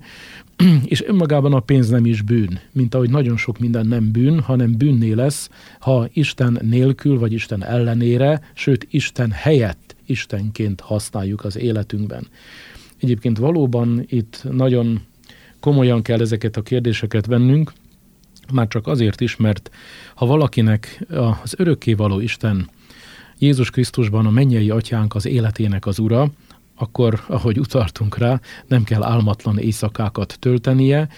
és 0.84 1.02
önmagában 1.02 1.52
a 1.52 1.60
pénz 1.60 1.88
nem 1.88 2.06
is 2.06 2.22
bűn, 2.22 2.60
mint 2.72 2.94
ahogy 2.94 3.10
nagyon 3.10 3.36
sok 3.36 3.58
minden 3.58 3.86
nem 3.86 4.10
bűn, 4.12 4.40
hanem 4.40 4.76
bűnné 4.76 5.12
lesz, 5.12 5.48
ha 5.78 6.08
Isten 6.12 6.58
nélkül, 6.62 7.18
vagy 7.18 7.32
Isten 7.32 7.64
ellenére, 7.64 8.40
sőt 8.54 8.86
Isten 8.90 9.30
helyett 9.30 9.96
Istenként 10.06 10.80
használjuk 10.80 11.44
az 11.44 11.56
életünkben. 11.56 12.26
Egyébként 13.00 13.38
valóban 13.38 14.04
itt 14.06 14.46
nagyon 14.50 15.00
komolyan 15.60 16.02
kell 16.02 16.20
ezeket 16.20 16.56
a 16.56 16.62
kérdéseket 16.62 17.26
vennünk, 17.26 17.72
már 18.52 18.68
csak 18.68 18.86
azért 18.86 19.20
is, 19.20 19.36
mert 19.36 19.70
ha 20.14 20.26
valakinek 20.26 21.06
az 21.42 21.54
örökkévaló 21.56 22.20
Isten 22.20 22.70
Jézus 23.38 23.70
Krisztusban 23.70 24.26
a 24.26 24.30
mennyei 24.30 24.70
atyánk 24.70 25.14
az 25.14 25.26
életének 25.26 25.86
az 25.86 25.98
ura, 25.98 26.30
akkor, 26.74 27.24
ahogy 27.26 27.58
utaltunk 27.58 28.18
rá, 28.18 28.40
nem 28.66 28.84
kell 28.84 29.02
álmatlan 29.02 29.58
éjszakákat 29.58 30.36
töltenie, 30.40 31.08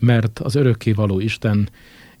mert 0.00 0.38
az 0.38 0.54
örökkévaló 0.54 1.20
Isten 1.20 1.68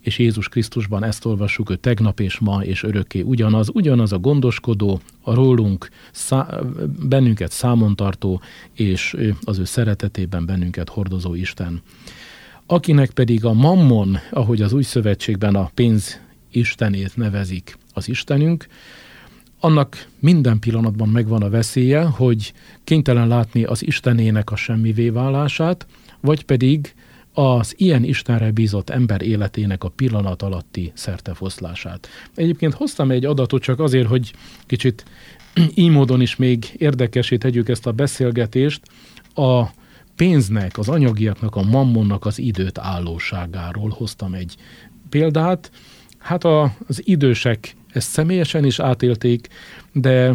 és 0.02 0.18
Jézus 0.18 0.48
Krisztusban 0.48 1.04
ezt 1.04 1.24
olvassuk, 1.24 1.68
hogy 1.68 1.80
tegnap 1.80 2.20
és 2.20 2.38
ma 2.38 2.64
és 2.64 2.82
örökké 2.82 3.20
ugyanaz, 3.20 3.68
ugyanaz 3.72 4.12
a 4.12 4.18
gondoskodó, 4.18 5.00
a 5.22 5.34
rólunk 5.34 5.88
szá- 6.12 6.64
bennünket 7.08 7.50
számon 7.50 7.96
tartó, 7.96 8.40
és 8.72 9.16
az 9.40 9.58
ő 9.58 9.64
szeretetében 9.64 10.46
bennünket 10.46 10.88
hordozó 10.88 11.34
Isten. 11.34 11.82
Akinek 12.66 13.10
pedig 13.10 13.44
a 13.44 13.52
mammon, 13.52 14.18
ahogy 14.30 14.62
az 14.62 14.72
új 14.72 14.82
szövetségben 14.82 15.54
a 15.54 15.70
pénz 15.74 16.20
istenét 16.50 17.16
nevezik 17.16 17.78
az 17.92 18.08
Istenünk, 18.08 18.66
annak 19.64 20.08
minden 20.18 20.58
pillanatban 20.58 21.08
megvan 21.08 21.42
a 21.42 21.50
veszélye, 21.50 22.02
hogy 22.02 22.52
kénytelen 22.84 23.28
látni 23.28 23.64
az 23.64 23.86
Istenének 23.86 24.50
a 24.50 24.56
semmivé 24.56 25.08
válását, 25.08 25.86
vagy 26.20 26.44
pedig 26.44 26.94
az 27.32 27.74
ilyen 27.76 28.04
Istenre 28.04 28.50
bízott 28.50 28.90
ember 28.90 29.22
életének 29.22 29.84
a 29.84 29.88
pillanat 29.88 30.42
alatti 30.42 30.92
szertefoszlását. 30.94 32.08
Egyébként 32.34 32.74
hoztam 32.74 33.10
egy 33.10 33.24
adatot 33.24 33.62
csak 33.62 33.80
azért, 33.80 34.08
hogy 34.08 34.32
kicsit 34.66 35.04
így 35.74 35.90
módon 35.90 36.20
is 36.20 36.36
még 36.36 36.74
érdekesé 36.76 37.36
tegyük 37.36 37.68
ezt 37.68 37.86
a 37.86 37.92
beszélgetést, 37.92 38.80
a 39.34 39.62
pénznek, 40.16 40.78
az 40.78 40.88
anyagiaknak, 40.88 41.56
a 41.56 41.62
mammonnak 41.62 42.26
az 42.26 42.38
időt 42.38 42.78
állóságáról 42.78 43.90
hoztam 43.90 44.34
egy 44.34 44.56
példát. 45.08 45.70
Hát 46.18 46.44
a, 46.44 46.76
az 46.86 47.02
idősek 47.04 47.76
ezt 47.92 48.10
személyesen 48.10 48.64
is 48.64 48.78
átélték, 48.78 49.48
de 49.92 50.34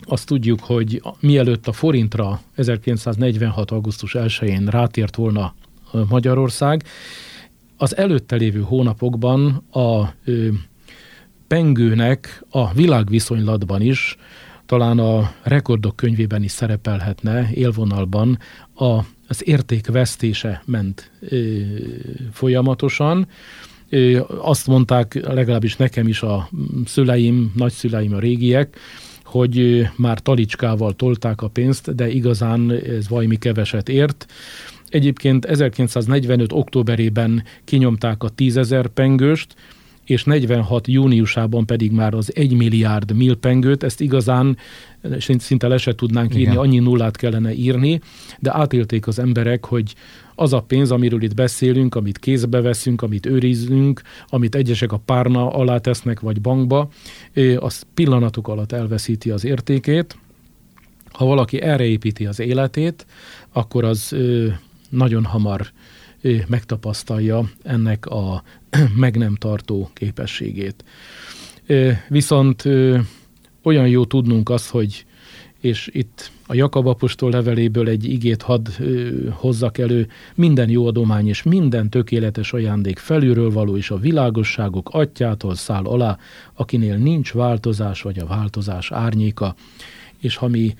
azt 0.00 0.26
tudjuk, 0.26 0.60
hogy 0.60 1.02
mielőtt 1.20 1.66
a 1.66 1.72
forintra 1.72 2.40
1946. 2.54 3.70
augusztus 3.70 4.14
1-én 4.18 4.66
rátért 4.66 5.16
volna 5.16 5.54
Magyarország, 6.08 6.84
az 7.76 7.96
előtte 7.96 8.36
lévő 8.36 8.60
hónapokban 8.60 9.64
a 9.70 10.12
ö, 10.24 10.48
pengőnek 11.46 12.44
a 12.50 12.72
világviszonylatban 12.72 13.80
is, 13.80 14.16
talán 14.66 14.98
a 14.98 15.32
rekordok 15.42 15.96
könyvében 15.96 16.42
is 16.42 16.50
szerepelhetne 16.50 17.50
élvonalban 17.54 18.38
a, 18.74 18.98
az 19.28 19.48
értékvesztése 19.48 20.62
ment 20.64 21.10
ö, 21.20 21.58
folyamatosan. 22.32 23.28
Azt 24.40 24.66
mondták, 24.66 25.20
legalábbis 25.34 25.76
nekem 25.76 26.08
is 26.08 26.22
a 26.22 26.48
szüleim, 26.84 27.52
nagyszüleim, 27.54 28.14
a 28.14 28.18
régiek, 28.18 28.76
hogy 29.24 29.86
már 29.96 30.18
talicskával 30.18 30.92
tolták 30.92 31.42
a 31.42 31.48
pénzt, 31.48 31.94
de 31.94 32.10
igazán 32.10 32.70
ez 32.70 33.08
valami 33.08 33.36
keveset 33.36 33.88
ért. 33.88 34.26
Egyébként 34.88 35.44
1945. 35.44 36.52
októberében 36.52 37.44
kinyomták 37.64 38.22
a 38.22 38.28
tízezer 38.28 38.86
pengőst, 38.86 39.54
és 40.04 40.24
46 40.24 40.86
júniusában 40.86 41.66
pedig 41.66 41.92
már 41.92 42.14
az 42.14 42.36
1 42.36 42.52
milliárd 42.52 43.12
milpengőt, 43.16 43.82
ezt 43.82 44.00
igazán 44.00 44.56
szinte 45.18 45.68
le 45.68 45.76
se 45.76 45.94
tudnánk 45.94 46.30
írni, 46.30 46.42
Igen. 46.42 46.56
annyi 46.56 46.78
nullát 46.78 47.16
kellene 47.16 47.54
írni, 47.54 48.00
de 48.38 48.54
átélték 48.54 49.06
az 49.06 49.18
emberek, 49.18 49.64
hogy 49.64 49.94
az 50.34 50.52
a 50.52 50.60
pénz, 50.62 50.90
amiről 50.90 51.22
itt 51.22 51.34
beszélünk, 51.34 51.94
amit 51.94 52.18
kézbe 52.18 52.60
veszünk, 52.60 53.02
amit 53.02 53.26
őrizünk, 53.26 54.02
amit 54.28 54.54
egyesek 54.54 54.92
a 54.92 55.00
párna 55.04 55.50
alá 55.50 55.78
tesznek, 55.78 56.20
vagy 56.20 56.40
bankba, 56.40 56.88
az 57.56 57.82
pillanatok 57.94 58.48
alatt 58.48 58.72
elveszíti 58.72 59.30
az 59.30 59.44
értékét. 59.44 60.16
Ha 61.12 61.24
valaki 61.24 61.60
erre 61.60 61.84
építi 61.84 62.26
az 62.26 62.38
életét, 62.38 63.06
akkor 63.52 63.84
az 63.84 64.16
nagyon 64.88 65.24
hamar 65.24 65.66
megtapasztalja 66.46 67.50
ennek 67.62 68.06
a 68.06 68.42
meg 68.96 69.16
nem 69.16 69.34
tartó 69.34 69.90
képességét. 69.92 70.84
Viszont 72.08 72.64
olyan 73.62 73.88
jó 73.88 74.04
tudnunk 74.04 74.48
azt, 74.48 74.68
hogy 74.70 75.04
és 75.60 75.90
itt 75.92 76.30
a 76.52 76.54
Jakab 76.54 76.86
apostol 76.86 77.30
leveléből 77.30 77.88
egy 77.88 78.04
igét 78.04 78.42
hadd 78.42 78.68
hozzak 79.30 79.78
elő, 79.78 80.08
minden 80.34 80.68
jó 80.68 80.86
adomány 80.86 81.28
és 81.28 81.42
minden 81.42 81.90
tökéletes 81.90 82.52
ajándék 82.52 82.98
felülről 82.98 83.50
való 83.50 83.76
és 83.76 83.90
a 83.90 83.98
világosságok 83.98 84.88
atyától 84.92 85.54
száll 85.54 85.84
alá, 85.84 86.18
akinél 86.54 86.96
nincs 86.96 87.32
változás 87.32 88.02
vagy 88.02 88.18
a 88.18 88.26
változás 88.26 88.92
árnyéka, 88.92 89.54
és 90.18 90.36
ha 90.36 90.48
mi 90.48 90.74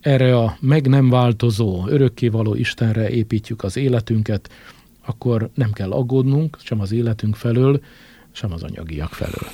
erre 0.00 0.36
a 0.36 0.56
meg 0.60 0.88
nem 0.88 1.08
változó, 1.10 1.84
örökkévaló 1.86 2.54
Istenre 2.54 3.10
építjük 3.10 3.62
az 3.64 3.76
életünket, 3.76 4.50
akkor 5.04 5.50
nem 5.54 5.72
kell 5.72 5.90
aggódnunk 5.90 6.58
sem 6.62 6.80
az 6.80 6.92
életünk 6.92 7.36
felől, 7.36 7.80
sem 8.32 8.52
az 8.52 8.62
anyagiak 8.62 9.12
felől. 9.12 9.48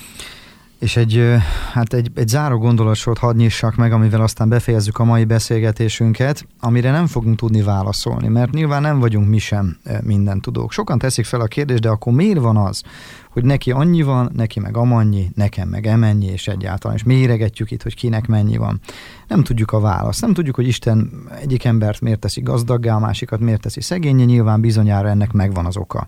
És 0.79 0.97
egy, 0.97 1.23
hát 1.71 1.93
egy, 1.93 2.11
egy 2.15 2.27
záró 2.27 2.57
gondolatsort 2.57 3.17
hadd 3.17 3.35
nyissak 3.35 3.75
meg, 3.75 3.91
amivel 3.91 4.21
aztán 4.21 4.49
befejezzük 4.49 4.99
a 4.99 5.03
mai 5.03 5.25
beszélgetésünket, 5.25 6.47
amire 6.59 6.91
nem 6.91 7.07
fogunk 7.07 7.37
tudni 7.37 7.61
válaszolni, 7.61 8.27
mert 8.27 8.51
nyilván 8.51 8.81
nem 8.81 8.99
vagyunk 8.99 9.27
mi 9.27 9.37
sem 9.37 9.77
minden 10.01 10.41
tudók. 10.41 10.71
Sokan 10.71 10.97
teszik 10.97 11.25
fel 11.25 11.41
a 11.41 11.45
kérdést, 11.45 11.81
de 11.81 11.89
akkor 11.89 12.13
miért 12.13 12.39
van 12.39 12.57
az, 12.57 12.83
hogy 13.29 13.43
neki 13.43 13.71
annyi 13.71 14.01
van, 14.01 14.31
neki 14.35 14.59
meg 14.59 14.77
amannyi, 14.77 15.31
nekem 15.35 15.69
meg 15.69 15.87
emennyi, 15.87 16.25
és 16.25 16.47
egyáltalán, 16.47 16.97
és 16.97 17.03
méregetjük 17.03 17.71
itt, 17.71 17.83
hogy 17.83 17.95
kinek 17.95 18.27
mennyi 18.27 18.57
van. 18.57 18.79
Nem 19.27 19.43
tudjuk 19.43 19.71
a 19.71 19.79
választ. 19.79 20.21
Nem 20.21 20.33
tudjuk, 20.33 20.55
hogy 20.55 20.67
Isten 20.67 21.11
egyik 21.41 21.63
embert 21.63 22.01
miért 22.01 22.19
teszi 22.19 22.41
gazdaggá, 22.41 22.95
a 22.95 22.99
másikat 22.99 23.39
miért 23.39 23.61
teszi 23.61 23.81
szegénye, 23.81 24.23
nyilván 24.23 24.61
bizonyára 24.61 25.09
ennek 25.09 25.31
megvan 25.31 25.65
az 25.65 25.77
oka. 25.77 26.07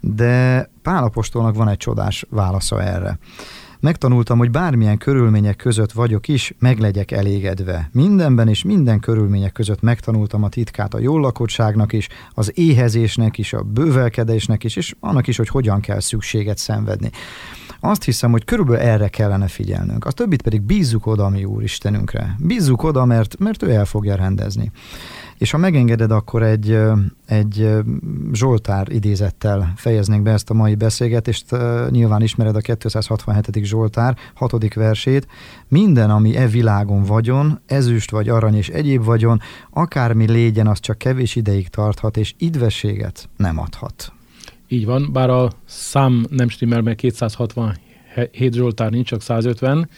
De 0.00 0.70
Pálapostolnak 0.82 1.54
van 1.54 1.68
egy 1.68 1.76
csodás 1.76 2.26
válasza 2.30 2.82
erre. 2.82 3.18
Megtanultam, 3.82 4.38
hogy 4.38 4.50
bármilyen 4.50 4.98
körülmények 4.98 5.56
között 5.56 5.92
vagyok 5.92 6.28
is, 6.28 6.54
meglegyek 6.58 7.10
elégedve. 7.10 7.88
Mindenben 7.92 8.48
és 8.48 8.62
minden 8.64 9.00
körülmények 9.00 9.52
között 9.52 9.80
megtanultam 9.80 10.42
a 10.42 10.48
titkát 10.48 10.94
a 10.94 10.98
jól 10.98 11.20
lakottságnak 11.20 11.92
is, 11.92 12.08
az 12.34 12.52
éhezésnek 12.54 13.38
is, 13.38 13.52
a 13.52 13.62
bővelkedésnek 13.62 14.64
is, 14.64 14.76
és 14.76 14.94
annak 15.00 15.26
is, 15.26 15.36
hogy 15.36 15.48
hogyan 15.48 15.80
kell 15.80 16.00
szükséget 16.00 16.58
szenvedni. 16.58 17.10
Azt 17.80 18.04
hiszem, 18.04 18.30
hogy 18.30 18.44
körülbelül 18.44 18.80
erre 18.80 19.08
kellene 19.08 19.48
figyelnünk. 19.48 20.04
A 20.04 20.10
többit 20.10 20.42
pedig 20.42 20.60
bízzuk 20.60 21.06
oda 21.06 21.28
mi 21.28 21.44
Úristenünkre. 21.44 22.36
Bízzuk 22.38 22.82
oda, 22.82 23.04
mert, 23.04 23.38
mert 23.38 23.62
ő 23.62 23.70
el 23.70 23.84
fogja 23.84 24.14
rendezni. 24.14 24.70
És 25.42 25.50
ha 25.50 25.58
megengeded, 25.58 26.10
akkor 26.10 26.42
egy, 26.42 26.78
egy 27.26 27.70
Zsoltár 28.32 28.92
idézettel 28.92 29.72
fejeznénk 29.76 30.22
be 30.22 30.30
ezt 30.30 30.50
a 30.50 30.54
mai 30.54 30.74
beszélgetést. 30.74 31.56
Nyilván 31.90 32.22
ismered 32.22 32.56
a 32.56 32.60
267. 32.60 33.64
Zsoltár 33.64 34.16
6. 34.34 34.74
versét. 34.74 35.26
Minden, 35.68 36.10
ami 36.10 36.36
e 36.36 36.46
világon 36.46 37.02
vagyon, 37.02 37.60
ezüst 37.66 38.10
vagy 38.10 38.28
arany 38.28 38.54
és 38.54 38.68
egyéb 38.68 39.04
vagyon, 39.04 39.40
akármi 39.70 40.30
légyen, 40.30 40.66
az 40.66 40.80
csak 40.80 40.98
kevés 40.98 41.36
ideig 41.36 41.68
tarthat, 41.68 42.16
és 42.16 42.34
idvességet 42.38 43.28
nem 43.36 43.58
adhat. 43.58 44.12
Így 44.68 44.84
van, 44.84 45.08
bár 45.12 45.30
a 45.30 45.52
szám 45.64 46.26
nem 46.30 46.48
stimmel, 46.48 46.82
mert 46.82 46.96
267 46.96 48.54
Zsoltár 48.54 48.90
nincs, 48.90 49.06
csak 49.06 49.22
150, 49.22 49.88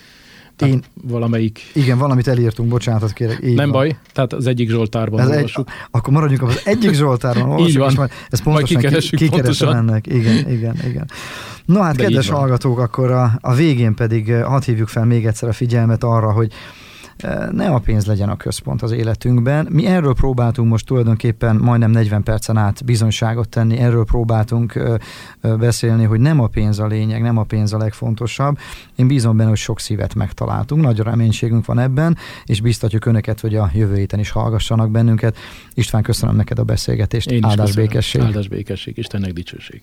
én, 0.62 0.82
valamelyik... 1.02 1.70
Igen, 1.74 1.98
valamit 1.98 2.28
elírtunk, 2.28 2.68
bocsánatot 2.68 3.12
kérek. 3.12 3.40
Így 3.44 3.54
Nem 3.54 3.70
van. 3.70 3.80
baj, 3.80 3.96
tehát 4.12 4.32
az 4.32 4.46
egyik 4.46 4.70
Zsoltárban 4.70 5.26
olvassuk. 5.26 5.68
Egy, 5.68 5.74
akkor 5.90 6.12
maradjunk 6.12 6.42
az 6.42 6.60
egyik 6.64 6.94
Zsoltárban 6.94 7.48
olvassuk, 7.50 7.68
így 7.68 7.76
van. 7.78 7.90
és 7.90 7.96
majd 7.96 8.10
ezt 8.30 8.42
pontosan 8.42 8.80
majd 8.82 9.08
ki, 9.10 9.28
pontosan. 9.28 9.76
ennek. 9.76 10.06
Igen, 10.06 10.50
igen, 10.50 10.76
igen. 10.86 11.10
No 11.64 11.80
hát, 11.80 11.96
De 11.96 12.02
kedves 12.02 12.28
hallgatók, 12.28 12.78
akkor 12.78 13.10
a, 13.10 13.38
a 13.40 13.54
végén 13.54 13.94
pedig 13.94 14.30
eh, 14.30 14.42
hadd 14.42 14.64
hívjuk 14.64 14.88
fel 14.88 15.04
még 15.04 15.26
egyszer 15.26 15.48
a 15.48 15.52
figyelmet 15.52 16.04
arra, 16.04 16.32
hogy 16.32 16.52
ne 17.52 17.68
a 17.68 17.78
pénz 17.78 18.06
legyen 18.06 18.28
a 18.28 18.36
központ 18.36 18.82
az 18.82 18.90
életünkben. 18.92 19.66
Mi 19.70 19.86
erről 19.86 20.14
próbáltunk 20.14 20.70
most 20.70 20.86
tulajdonképpen 20.86 21.56
majdnem 21.56 21.90
40 21.90 22.22
percen 22.22 22.56
át 22.56 22.84
bizonyságot 22.84 23.48
tenni, 23.48 23.78
erről 23.78 24.04
próbáltunk 24.04 24.78
beszélni, 25.40 26.04
hogy 26.04 26.20
nem 26.20 26.40
a 26.40 26.46
pénz 26.46 26.78
a 26.78 26.86
lényeg, 26.86 27.22
nem 27.22 27.36
a 27.38 27.42
pénz 27.42 27.72
a 27.72 27.78
legfontosabb. 27.78 28.58
Én 28.96 29.06
bízom 29.06 29.36
benne, 29.36 29.48
hogy 29.48 29.58
sok 29.58 29.80
szívet 29.80 30.14
megtaláltunk, 30.14 30.82
nagy 30.82 30.98
reménységünk 30.98 31.64
van 31.66 31.78
ebben, 31.78 32.16
és 32.44 32.60
biztatjuk 32.60 33.06
önöket, 33.06 33.40
hogy 33.40 33.54
a 33.54 33.70
jövő 33.74 33.96
héten 33.96 34.18
is 34.18 34.30
hallgassanak 34.30 34.90
bennünket. 34.90 35.36
István, 35.74 36.02
köszönöm 36.02 36.36
neked 36.36 36.58
a 36.58 36.64
beszélgetést. 36.64 37.30
Én 37.30 37.38
is 37.38 37.44
Áldás 37.44 37.66
köszönöm. 37.66 37.86
békesség. 37.86 38.20
Áldás 38.20 38.48
békesség, 38.48 38.98
Istennek 38.98 39.32
dicsőség. 39.32 39.82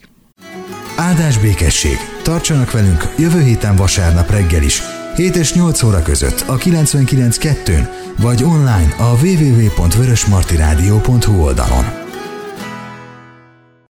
Áldás 0.97 1.37
békesség. 1.37 1.95
Tartsanak 2.23 2.71
velünk 2.71 3.13
jövő 3.17 3.41
héten 3.41 3.75
vasárnap 3.75 4.29
reggel 4.29 4.63
is 4.63 5.00
7 5.15 5.35
és 5.35 5.53
8 5.53 5.83
óra 5.83 6.01
között 6.01 6.43
a 6.47 6.57
99.2-n, 6.57 7.89
vagy 8.17 8.43
online 8.43 8.95
a 8.97 9.17
www.vörösmartiradio.hu 9.21 11.41
oldalon. 11.41 12.00